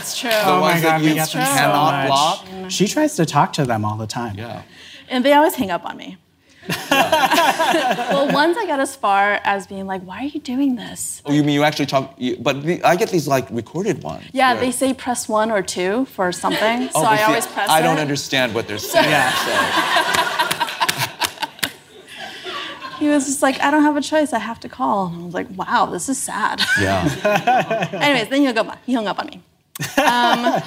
It's 0.08 0.18
true. 0.18 0.30
The 0.30 0.46
Oh 0.48 0.60
my 0.60 0.70
ones 0.72 0.82
God, 0.82 1.00
that 1.00 1.02
you 1.06 1.14
get 1.14 1.28
so 1.28 1.38
cannot 1.38 1.92
much. 1.92 2.08
block. 2.08 2.70
She 2.70 2.86
tries 2.88 3.14
to 3.16 3.26
talk 3.26 3.52
to 3.54 3.64
them 3.64 3.84
all 3.84 3.96
the 3.96 4.06
time. 4.06 4.36
Yeah. 4.38 4.62
And 5.08 5.24
they 5.24 5.32
always 5.32 5.54
hang 5.54 5.70
up 5.70 5.84
on 5.84 5.96
me. 5.96 6.16
well, 6.90 8.30
once 8.32 8.58
I 8.58 8.66
got 8.66 8.78
as 8.78 8.94
far 8.94 9.40
as 9.44 9.66
being 9.66 9.86
like, 9.86 10.02
why 10.02 10.18
are 10.18 10.30
you 10.36 10.40
doing 10.40 10.76
this? 10.76 11.22
Oh, 11.24 11.32
you 11.32 11.42
mean 11.42 11.54
you 11.54 11.62
actually 11.64 11.86
talk? 11.86 12.14
You, 12.18 12.36
but 12.38 12.62
the, 12.62 12.82
I 12.84 12.94
get 12.96 13.08
these 13.10 13.26
like 13.26 13.48
recorded 13.50 14.02
ones. 14.02 14.24
Yeah, 14.32 14.52
where- 14.52 14.60
they 14.60 14.70
say 14.70 14.92
press 14.92 15.28
one 15.28 15.50
or 15.50 15.62
two 15.62 16.04
for 16.06 16.30
something. 16.32 16.90
Oh, 16.94 17.00
so 17.00 17.02
but 17.02 17.12
I 17.12 17.16
see, 17.16 17.22
always 17.24 17.46
press 17.46 17.68
I 17.70 17.80
don't 17.80 17.98
understand 17.98 18.54
what 18.54 18.66
they're 18.68 18.78
saying. 18.78 19.08
Yeah. 19.10 19.32
He 22.98 23.08
was 23.08 23.26
just 23.26 23.42
like, 23.42 23.60
I 23.60 23.70
don't 23.70 23.82
have 23.84 23.96
a 23.96 24.00
choice. 24.00 24.32
I 24.32 24.40
have 24.40 24.58
to 24.60 24.68
call. 24.68 25.06
And 25.06 25.22
I 25.22 25.24
was 25.26 25.32
like, 25.34 25.46
wow, 25.56 25.86
this 25.86 26.08
is 26.08 26.18
sad. 26.20 26.60
yeah. 26.80 27.88
Anyways, 27.92 28.28
then 28.28 28.40
he 28.40 28.46
hung 28.46 28.58
up, 28.58 28.76
he 28.84 28.92
hung 28.92 29.06
up 29.06 29.20
on 29.20 29.26
me. 29.26 29.40
Um, 29.96 30.62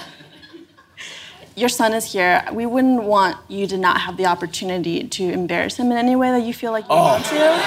your 1.55 1.69
son 1.69 1.93
is 1.93 2.11
here. 2.11 2.43
We 2.51 2.65
wouldn't 2.65 3.03
want 3.03 3.37
you 3.49 3.67
to 3.67 3.77
not 3.77 4.01
have 4.01 4.17
the 4.17 4.25
opportunity 4.25 5.03
to 5.07 5.23
embarrass 5.31 5.77
him 5.77 5.91
in 5.91 5.97
any 5.97 6.15
way 6.15 6.31
that 6.31 6.43
you 6.43 6.53
feel 6.53 6.71
like 6.71 6.85
you 6.85 6.91
Oh. 6.91 7.03
want 7.03 7.25
to. 7.25 7.61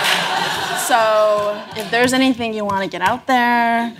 So 0.88 1.62
if 1.76 1.90
there's 1.90 2.12
anything 2.12 2.54
you 2.54 2.64
want 2.64 2.82
to 2.82 2.88
get 2.88 3.02
out 3.02 3.26
there, 3.26 3.94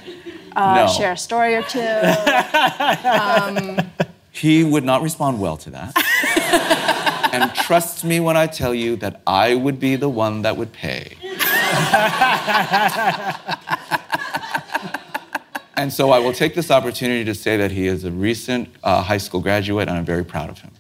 uh, 0.57 0.75
No. 0.75 0.87
share 0.89 1.13
a 1.13 1.17
story 1.17 1.55
or 1.55 1.63
two. 1.63 1.81
He 4.37 4.65
would 4.65 4.83
not 4.85 5.01
respond 5.01 5.39
well 5.41 5.57
to 5.59 5.71
that. 5.71 7.31
and 7.33 7.55
trust 7.55 8.03
me 8.05 8.19
when 8.19 8.37
I 8.37 8.49
tell 8.49 8.75
you 8.75 8.97
that 8.97 9.21
I 9.29 9.55
would 9.55 9.79
be 9.79 9.95
the 9.95 10.09
one 10.09 10.43
that 10.43 10.57
would 10.57 10.73
pay. 10.73 11.17
and 15.77 15.93
so 15.93 16.11
I 16.11 16.19
will 16.19 16.33
take 16.33 16.55
this 16.55 16.71
opportunity 16.71 17.25
to 17.25 17.35
say 17.35 17.57
that 17.57 17.71
he 17.71 17.87
is 17.87 18.05
a 18.05 18.11
recent 18.11 18.69
uh, 18.83 19.03
high 19.03 19.19
school 19.19 19.41
graduate, 19.41 19.89
and 19.89 19.97
I'm 19.99 20.05
very 20.05 20.25
proud 20.25 20.51
of 20.51 20.59
him. 20.59 20.71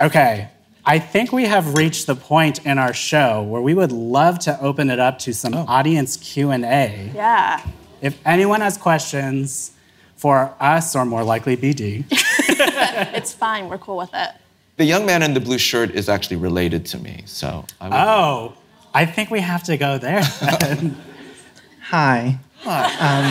Okay. 0.00 0.48
I 0.88 0.98
think 1.00 1.32
we 1.32 1.46
have 1.46 1.74
reached 1.74 2.06
the 2.06 2.14
point 2.14 2.64
in 2.64 2.78
our 2.78 2.94
show 2.94 3.42
where 3.42 3.60
we 3.60 3.74
would 3.74 3.90
love 3.90 4.38
to 4.40 4.60
open 4.60 4.88
it 4.88 5.00
up 5.00 5.18
to 5.20 5.34
some 5.34 5.54
audience 5.54 6.16
Q&A. 6.16 7.10
yeah. 7.14 7.66
If 8.02 8.20
anyone 8.24 8.60
has 8.60 8.76
questions 8.76 9.72
for 10.16 10.54
us 10.60 10.94
or 10.94 11.04
more 11.04 11.24
likely 11.24 11.56
BD, 11.56 12.04
It's 13.14 13.34
fine. 13.34 13.68
We're 13.68 13.78
cool 13.78 13.96
with 13.96 14.10
it. 14.14 14.30
The 14.76 14.84
young 14.84 15.06
man 15.06 15.22
in 15.22 15.34
the 15.34 15.40
blue 15.40 15.58
shirt 15.58 15.90
is 15.90 16.08
actually 16.08 16.36
related 16.36 16.84
to 16.86 16.98
me, 16.98 17.22
so 17.24 17.64
I 17.80 17.88
would, 17.88 17.94
oh, 17.96 18.52
I 18.96 19.04
think 19.04 19.30
we 19.30 19.40
have 19.40 19.62
to 19.64 19.76
go 19.76 19.98
there. 19.98 20.22
Hi. 21.82 22.38
Um, 22.64 23.24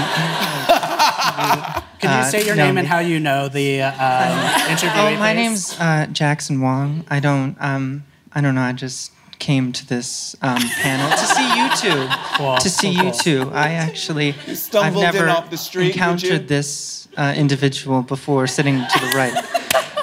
Can 1.97 2.11
you 2.11 2.17
uh, 2.17 2.23
say 2.25 2.45
your 2.45 2.55
know 2.55 2.67
name 2.67 2.77
and 2.77 2.87
how 2.87 2.99
you 2.99 3.19
know 3.19 3.47
the 3.49 3.81
uh, 3.81 4.69
interview? 4.69 4.91
Oh, 4.93 5.17
my 5.17 5.33
name's 5.33 5.75
uh, 5.79 6.05
Jackson 6.11 6.61
Wong. 6.61 7.03
I 7.09 7.19
don't. 7.19 7.57
Um, 7.59 8.03
I 8.31 8.41
don't 8.41 8.53
know. 8.53 8.61
I 8.61 8.73
just 8.73 9.11
came 9.39 9.71
to 9.71 9.87
this 9.87 10.35
um, 10.43 10.61
panel 10.83 11.09
to 11.09 11.25
see 11.25 11.57
you 11.57 11.67
two. 11.81 12.09
Cool, 12.35 12.57
to 12.57 12.69
see 12.69 12.93
cool, 12.93 13.05
you 13.05 13.11
cool. 13.11 13.19
two. 13.19 13.51
I 13.51 13.71
actually. 13.71 14.33
stumbled 14.53 15.03
I've 15.03 15.15
in 15.15 15.21
never 15.21 15.29
off 15.29 15.49
the 15.49 15.57
street, 15.57 15.95
encountered 15.95 16.47
this 16.47 17.07
uh, 17.17 17.33
individual 17.35 18.03
before, 18.03 18.45
sitting 18.45 18.75
to 18.75 18.99
the 18.99 19.13
right. 19.15 19.33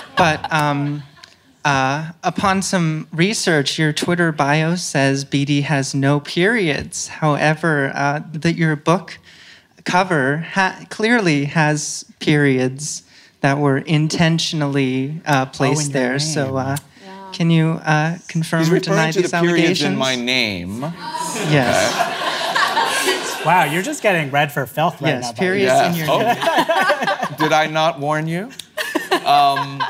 but 0.17 0.53
um, 0.53 1.05
uh, 1.65 2.13
upon 2.23 2.63
some 2.63 3.07
research, 3.13 3.79
your 3.79 3.93
Twitter 3.93 4.33
bio 4.33 4.75
says 4.77 5.25
BD 5.25 5.63
has 5.63 5.95
no 5.95 6.21
periods. 6.21 7.09
However, 7.09 7.93
uh, 7.95 8.21
that 8.33 8.57
your 8.57 8.75
book 8.77 9.19
cover 9.85 10.39
ha- 10.39 10.85
clearly 10.91 11.45
has 11.47 12.05
periods 12.21 13.03
that 13.41 13.59
were 13.59 13.79
intentionally 13.79 15.21
uh, 15.27 15.47
placed 15.47 15.87
in 15.89 15.91
your 15.93 16.03
there. 16.11 16.19
So, 16.19 16.45
name. 16.47 16.57
uh, 16.57 16.77
can 17.33 17.51
you 17.51 17.71
uh, 17.85 18.19
confirm 18.29 18.61
He's 18.61 18.73
or 18.73 18.79
deny 18.79 19.11
to 19.11 19.23
these 19.23 19.31
the 19.31 19.41
periods 19.41 19.83
in 19.83 19.97
my 19.97 20.15
name. 20.17 20.83
Yes. 20.83 22.11
Wow, 23.45 23.65
you're 23.65 23.83
just 23.83 24.03
getting 24.03 24.31
read 24.31 24.53
for 24.53 24.67
filth 24.67 25.01
right 25.03 25.09
Yes, 25.09 25.23
now. 25.25 25.29
buddy. 25.31 25.39
periods 25.41 25.81
in 25.81 25.95
your 25.97 26.07
Oh. 26.11 26.19
name. 26.19 26.37
Did 27.39 27.53
I 27.53 27.67
not 27.69 27.99
warn 27.99 28.29
you? 28.29 28.51
Um, 29.27 29.83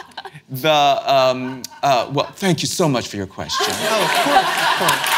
the 0.52 0.70
um, 0.70 1.62
uh, 1.82 2.10
well, 2.12 2.26
thank 2.26 2.60
you 2.62 2.68
so 2.68 2.86
much 2.88 3.08
for 3.08 3.16
your 3.16 3.26
question, 3.26 3.66
Oh, 3.68 4.02
of 4.04 4.10
course, 4.24 4.46
of 4.68 4.76
course. 4.78 5.08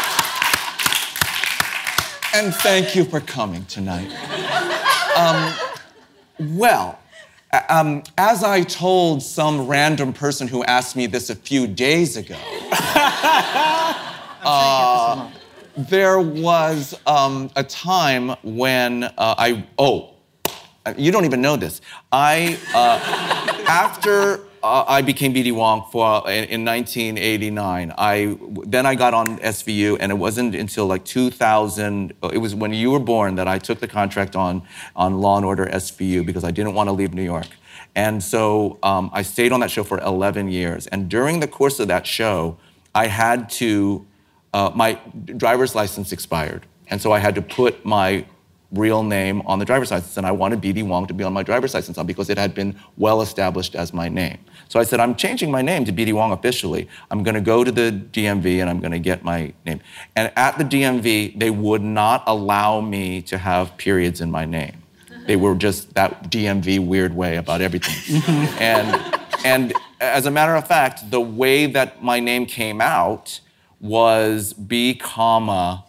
and 2.33 2.55
thank 2.63 2.95
you 2.95 3.03
for 3.03 3.19
coming 3.19 3.65
tonight. 3.65 4.09
Um, 5.17 5.53
well, 6.57 6.97
um, 7.69 8.01
as 8.17 8.43
I 8.43 8.61
told 8.63 9.21
some 9.21 9.67
random 9.67 10.13
person 10.13 10.47
who 10.47 10.63
asked 10.63 10.95
me 10.95 11.05
this 11.05 11.29
a 11.29 11.35
few 11.35 11.67
days 11.67 12.15
ago, 12.15 12.37
uh, 14.43 15.29
there 15.77 16.19
was 16.19 16.97
um, 17.05 17.51
a 17.57 17.63
time 17.63 18.29
when 18.43 19.03
uh, 19.03 19.35
I 19.37 19.65
oh, 19.77 20.11
you 20.97 21.11
don't 21.11 21.25
even 21.25 21.41
know 21.41 21.57
this. 21.57 21.81
I 22.11 22.57
uh, 22.73 22.99
after 23.67 24.44
I 24.65 25.01
became 25.01 25.33
BD 25.33 25.51
Wong 25.53 25.85
for 25.91 26.29
in, 26.29 26.45
in 26.45 26.65
1989. 26.65 27.93
I 27.97 28.37
then 28.65 28.85
I 28.85 28.95
got 28.95 29.13
on 29.13 29.37
SVU, 29.39 29.97
and 29.99 30.11
it 30.11 30.15
wasn't 30.15 30.55
until 30.55 30.87
like 30.87 31.05
2000. 31.05 32.13
It 32.33 32.37
was 32.39 32.55
when 32.55 32.73
you 32.73 32.91
were 32.91 32.99
born 32.99 33.35
that 33.35 33.47
I 33.47 33.59
took 33.59 33.79
the 33.79 33.87
contract 33.87 34.35
on 34.35 34.63
on 34.95 35.19
Law 35.19 35.37
and 35.37 35.45
Order 35.45 35.67
SVU 35.67 36.25
because 36.25 36.43
I 36.43 36.51
didn't 36.51 36.73
want 36.73 36.87
to 36.87 36.93
leave 36.93 37.13
New 37.13 37.23
York. 37.23 37.47
And 37.95 38.23
so 38.23 38.79
um, 38.83 39.09
I 39.13 39.21
stayed 39.21 39.51
on 39.51 39.61
that 39.61 39.71
show 39.71 39.83
for 39.83 39.99
11 39.99 40.49
years. 40.49 40.87
And 40.87 41.07
during 41.07 41.39
the 41.39 41.47
course 41.47 41.79
of 41.79 41.87
that 41.87 42.05
show, 42.05 42.57
I 42.93 43.07
had 43.07 43.49
to 43.61 44.05
uh, 44.53 44.71
my 44.73 44.99
driver's 45.37 45.75
license 45.75 46.11
expired, 46.11 46.65
and 46.89 47.01
so 47.01 47.11
I 47.11 47.19
had 47.19 47.35
to 47.35 47.41
put 47.41 47.85
my 47.85 48.25
real 48.77 49.03
name 49.03 49.41
on 49.41 49.59
the 49.59 49.65
driver's 49.65 49.91
license, 49.91 50.17
and 50.17 50.25
I 50.25 50.31
wanted 50.31 50.61
BD 50.61 50.85
Wong 50.85 51.07
to 51.07 51.13
be 51.13 51.23
on 51.23 51.33
my 51.33 51.43
driver's 51.43 51.73
license 51.73 51.97
because 52.03 52.29
it 52.29 52.37
had 52.37 52.53
been 52.53 52.75
well 52.97 53.21
established 53.21 53.75
as 53.75 53.93
my 53.93 54.09
name. 54.09 54.37
So 54.69 54.79
I 54.79 54.83
said, 54.83 54.99
I'm 54.99 55.15
changing 55.15 55.51
my 55.51 55.61
name 55.61 55.85
to 55.85 55.93
BD 55.93 56.13
Wong 56.13 56.31
officially. 56.31 56.87
I'm 57.11 57.23
going 57.23 57.35
to 57.35 57.41
go 57.41 57.63
to 57.63 57.71
the 57.71 57.91
DMV 58.11 58.61
and 58.61 58.69
I'm 58.69 58.79
going 58.79 58.91
to 58.91 58.99
get 58.99 59.23
my 59.23 59.53
name. 59.65 59.81
And 60.15 60.31
at 60.35 60.57
the 60.57 60.63
DMV, 60.63 61.39
they 61.39 61.49
would 61.49 61.81
not 61.81 62.23
allow 62.27 62.81
me 62.81 63.21
to 63.23 63.37
have 63.37 63.75
periods 63.77 64.21
in 64.21 64.31
my 64.31 64.45
name. 64.45 64.83
They 65.27 65.35
were 65.35 65.55
just 65.55 65.93
that 65.95 66.29
DMV 66.29 66.85
weird 66.85 67.15
way 67.15 67.37
about 67.37 67.61
everything. 67.61 68.21
and 68.59 69.19
and 69.43 69.73
as 69.99 70.25
a 70.25 70.31
matter 70.31 70.55
of 70.55 70.67
fact, 70.67 71.09
the 71.09 71.21
way 71.21 71.65
that 71.67 72.03
my 72.03 72.19
name 72.19 72.45
came 72.45 72.81
out 72.81 73.39
was 73.79 74.53
B 74.53 74.95
comma 74.95 75.83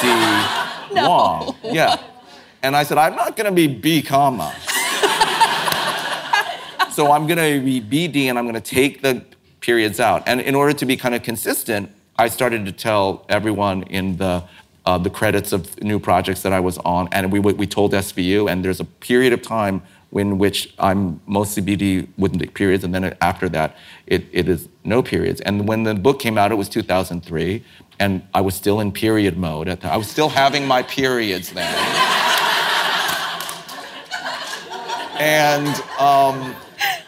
D 0.00 0.08
Wong. 1.00 1.56
Yeah. 1.64 1.96
And 2.62 2.76
I 2.76 2.84
said, 2.84 2.98
I'm 2.98 3.16
not 3.16 3.36
gonna 3.36 3.52
be 3.52 3.66
B 3.66 4.02
comma. 4.02 4.54
so 6.92 7.10
I'm 7.10 7.26
gonna 7.26 7.60
be 7.60 7.80
BD 7.80 8.26
and 8.26 8.38
I'm 8.38 8.46
gonna 8.46 8.60
take 8.60 9.02
the 9.02 9.24
periods 9.60 10.00
out. 10.00 10.22
And 10.26 10.40
in 10.40 10.54
order 10.54 10.72
to 10.72 10.86
be 10.86 10.96
kind 10.96 11.14
of 11.14 11.22
consistent, 11.22 11.90
I 12.16 12.28
started 12.28 12.66
to 12.66 12.72
tell 12.72 13.24
everyone 13.28 13.84
in 13.84 14.16
the 14.16 14.44
uh, 14.84 14.98
the 14.98 15.10
credits 15.10 15.52
of 15.52 15.80
new 15.80 16.00
projects 16.00 16.42
that 16.42 16.52
I 16.52 16.58
was 16.58 16.76
on, 16.78 17.08
and 17.12 17.30
we 17.32 17.38
we 17.38 17.66
told 17.66 17.92
SVU, 17.92 18.50
and 18.50 18.64
there's 18.64 18.80
a 18.80 18.84
period 18.84 19.32
of 19.32 19.40
time 19.40 19.82
in 20.12 20.38
which 20.38 20.74
I'm 20.78 21.20
mostly 21.26 21.62
BD 21.62 22.06
with 22.18 22.38
periods, 22.54 22.84
and 22.84 22.94
then 22.94 23.16
after 23.20 23.48
that, 23.50 23.76
it, 24.06 24.24
it 24.30 24.48
is 24.48 24.68
no 24.84 25.02
periods. 25.02 25.40
And 25.40 25.66
when 25.66 25.84
the 25.84 25.94
book 25.94 26.18
came 26.18 26.36
out, 26.36 26.52
it 26.52 26.56
was 26.56 26.68
2003, 26.68 27.64
and 28.02 28.20
I 28.34 28.40
was 28.40 28.56
still 28.56 28.80
in 28.80 28.90
period 28.90 29.36
mode. 29.36 29.68
At 29.68 29.80
the, 29.80 29.88
I 29.88 29.96
was 29.96 30.08
still 30.08 30.28
having 30.28 30.66
my 30.66 30.82
periods 30.82 31.52
then. 31.52 31.72
and 35.20 35.68
um, 36.00 36.56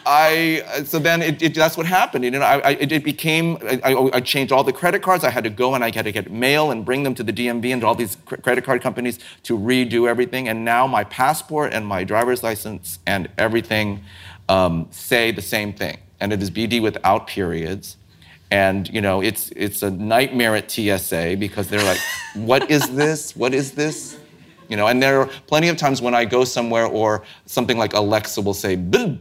I 0.05 0.63
so 0.85 0.97
then 0.97 1.21
it, 1.21 1.41
it, 1.41 1.53
that's 1.53 1.75
what 1.75 1.85
happened. 1.85 2.23
You 2.23 2.31
know, 2.31 2.39
I, 2.39 2.59
I, 2.59 2.69
it, 2.79 3.03
became 3.03 3.57
I, 3.61 4.09
I, 4.13 4.21
changed 4.21 4.53
all 4.53 4.63
the 4.63 4.71
credit 4.71 5.01
cards. 5.01 5.25
I 5.25 5.31
had 5.31 5.43
to 5.43 5.49
go 5.49 5.75
and 5.75 5.83
I 5.83 5.91
had 5.93 6.05
to 6.05 6.13
get 6.13 6.31
mail 6.31 6.71
and 6.71 6.85
bring 6.85 7.03
them 7.03 7.13
to 7.15 7.23
the 7.23 7.33
DMV 7.33 7.73
and 7.73 7.83
all 7.83 7.95
these 7.95 8.15
cr- 8.25 8.37
credit 8.37 8.63
card 8.63 8.81
companies 8.81 9.19
to 9.43 9.57
redo 9.57 10.07
everything. 10.07 10.47
And 10.47 10.63
now 10.63 10.87
my 10.87 11.03
passport 11.03 11.73
and 11.73 11.85
my 11.85 12.05
driver's 12.05 12.41
license 12.41 12.99
and 13.05 13.27
everything 13.37 14.01
um, 14.47 14.87
say 14.91 15.31
the 15.31 15.41
same 15.41 15.73
thing, 15.73 15.97
and 16.21 16.31
it 16.31 16.41
is 16.41 16.49
BD 16.49 16.81
without 16.81 17.27
periods. 17.27 17.97
And 18.51 18.87
you 18.89 19.01
know, 19.01 19.21
it's 19.21 19.49
it's 19.55 19.81
a 19.83 19.89
nightmare 19.91 20.55
at 20.55 20.69
TSA 20.69 21.35
because 21.39 21.67
they're 21.67 21.83
like, 21.83 21.99
"What 22.35 22.69
is 22.69 22.89
this? 22.91 23.35
What 23.35 23.53
is 23.53 23.71
this?" 23.71 24.17
You 24.69 24.77
know, 24.77 24.87
and 24.87 25.01
there 25.01 25.21
are 25.21 25.25
plenty 25.47 25.67
of 25.67 25.77
times 25.77 26.01
when 26.01 26.13
I 26.15 26.25
go 26.25 26.43
somewhere 26.43 26.85
or 26.85 27.23
something 27.45 27.77
like 27.77 27.93
Alexa 27.93 28.41
will 28.41 28.53
say, 28.53 28.75
"Boo." 28.75 29.17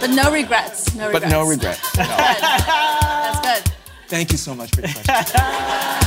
But 0.00 0.10
no 0.10 0.30
regrets. 0.32 0.94
No 0.94 1.06
regrets. 1.06 1.24
But 1.24 1.30
no 1.30 1.48
regrets. 1.48 1.96
No. 1.96 2.04
That's 2.04 3.40
good. 3.62 3.72
Thank 4.08 4.32
you 4.32 4.38
so 4.38 4.54
much 4.54 4.70
for 4.74 4.82
your 4.82 4.90
question. 4.90 6.04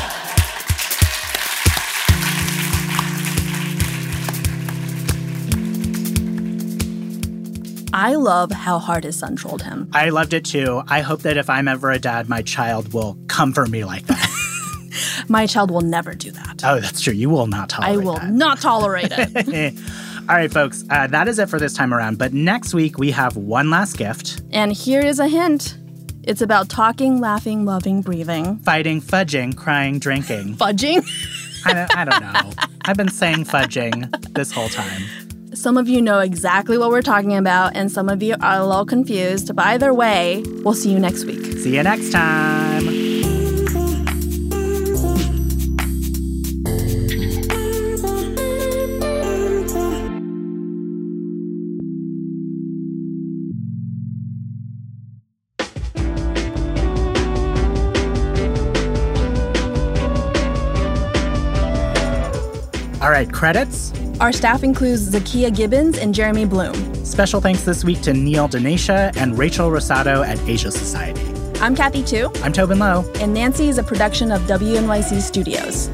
I 7.93 8.15
love 8.15 8.51
how 8.51 8.80
hard 8.80 9.04
his 9.04 9.17
son 9.17 9.36
trolled 9.36 9.63
him. 9.63 9.89
I 9.93 10.10
loved 10.10 10.34
it 10.34 10.45
too. 10.45 10.82
I 10.88 11.01
hope 11.01 11.21
that 11.21 11.38
if 11.38 11.49
I'm 11.49 11.67
ever 11.67 11.91
a 11.91 11.99
dad, 11.99 12.30
my 12.30 12.41
child 12.41 12.93
will 12.93 13.17
come 13.27 13.54
for 13.54 13.65
me 13.65 13.84
like 13.84 14.06
that. 14.08 14.27
My 15.30 15.47
child 15.47 15.71
will 15.71 15.82
never 15.82 16.13
do 16.13 16.32
that. 16.32 16.62
oh, 16.65 16.82
that's 16.82 16.99
true. 16.99 17.13
You 17.13 17.30
will 17.30 17.47
not 17.47 17.69
tolerate. 17.69 17.93
I 17.93 17.97
will 17.97 18.15
that. 18.15 18.30
not 18.30 18.60
tolerate 18.60 19.08
it. 19.12 19.77
All 20.30 20.36
right, 20.36 20.51
folks, 20.51 20.84
uh, 20.89 21.08
that 21.08 21.30
is 21.30 21.39
it 21.39 21.47
for 21.47 21.60
this 21.60 21.73
time 21.73 21.93
around. 21.93 22.17
But 22.17 22.34
next 22.34 22.73
week, 22.73 22.97
we 22.97 23.12
have 23.12 23.38
one 23.38 23.69
last 23.69 23.97
gift 23.97 24.41
and 24.51 24.73
here 24.73 24.99
is 24.99 25.19
a 25.19 25.30
hint 25.30 25.77
it's 26.23 26.41
about 26.41 26.69
talking, 26.69 27.19
laughing, 27.19 27.65
loving, 27.65 28.01
breathing, 28.01 28.60
fighting, 28.60 29.01
fudging, 29.01 29.56
crying, 29.56 29.97
drinking. 29.97 30.56
fudging. 30.56 31.04
I 31.65 31.73
don't, 31.73 31.97
I 31.97 32.06
don't 32.06 32.21
know. 32.21 32.63
I've 32.86 32.97
been 32.97 33.10
saying 33.10 33.45
fudging 33.45 34.34
this 34.34 34.51
whole 34.51 34.69
time. 34.69 35.01
Some 35.54 35.78
of 35.78 35.90
you 35.90 36.02
know 36.02 36.20
exactly 36.20 36.78
what 36.78 36.92
we're 36.92 37.02
talking 37.02 37.36
about, 37.36 37.76
and 37.76 37.92
some 37.92 38.08
of 38.08 38.24
you 38.24 38.36
are 38.42 38.60
a 38.60 38.66
little 38.66 38.86
confused. 38.86 39.54
But 39.54 39.66
either 39.66 39.94
way, 39.94 40.44
we'll 40.64 40.74
see 40.74 40.92
you 40.92 40.98
next 40.98 41.26
week. 41.26 41.44
See 41.58 41.76
you 41.76 41.84
next 41.84 42.12
time. 42.12 42.88
All 63.02 63.10
right, 63.10 63.30
credits. 63.34 63.92
Our 64.21 64.31
staff 64.31 64.63
includes 64.63 65.10
Zakiya 65.10 65.49
Gibbons 65.55 65.97
and 65.97 66.13
Jeremy 66.13 66.45
Bloom. 66.45 66.75
Special 67.03 67.41
thanks 67.41 67.63
this 67.63 67.84
week 67.84 68.01
to 68.01 68.13
Neil 68.13 68.47
Denacia 68.47 69.12
and 69.15 69.36
Rachel 69.36 69.71
Rosado 69.71 70.23
at 70.23 70.38
Asia 70.47 70.69
Society. 70.69 71.19
I'm 71.60 71.75
Kathy 71.75 72.03
Tu, 72.03 72.29
I'm 72.43 72.53
Tobin 72.53 72.77
Low. 72.77 73.03
and 73.15 73.34
Nancy 73.34 73.67
is 73.67 73.79
a 73.79 73.84
production 73.84 74.31
of 74.31 74.39
WNYC 74.43 75.21
Studios. 75.21 75.88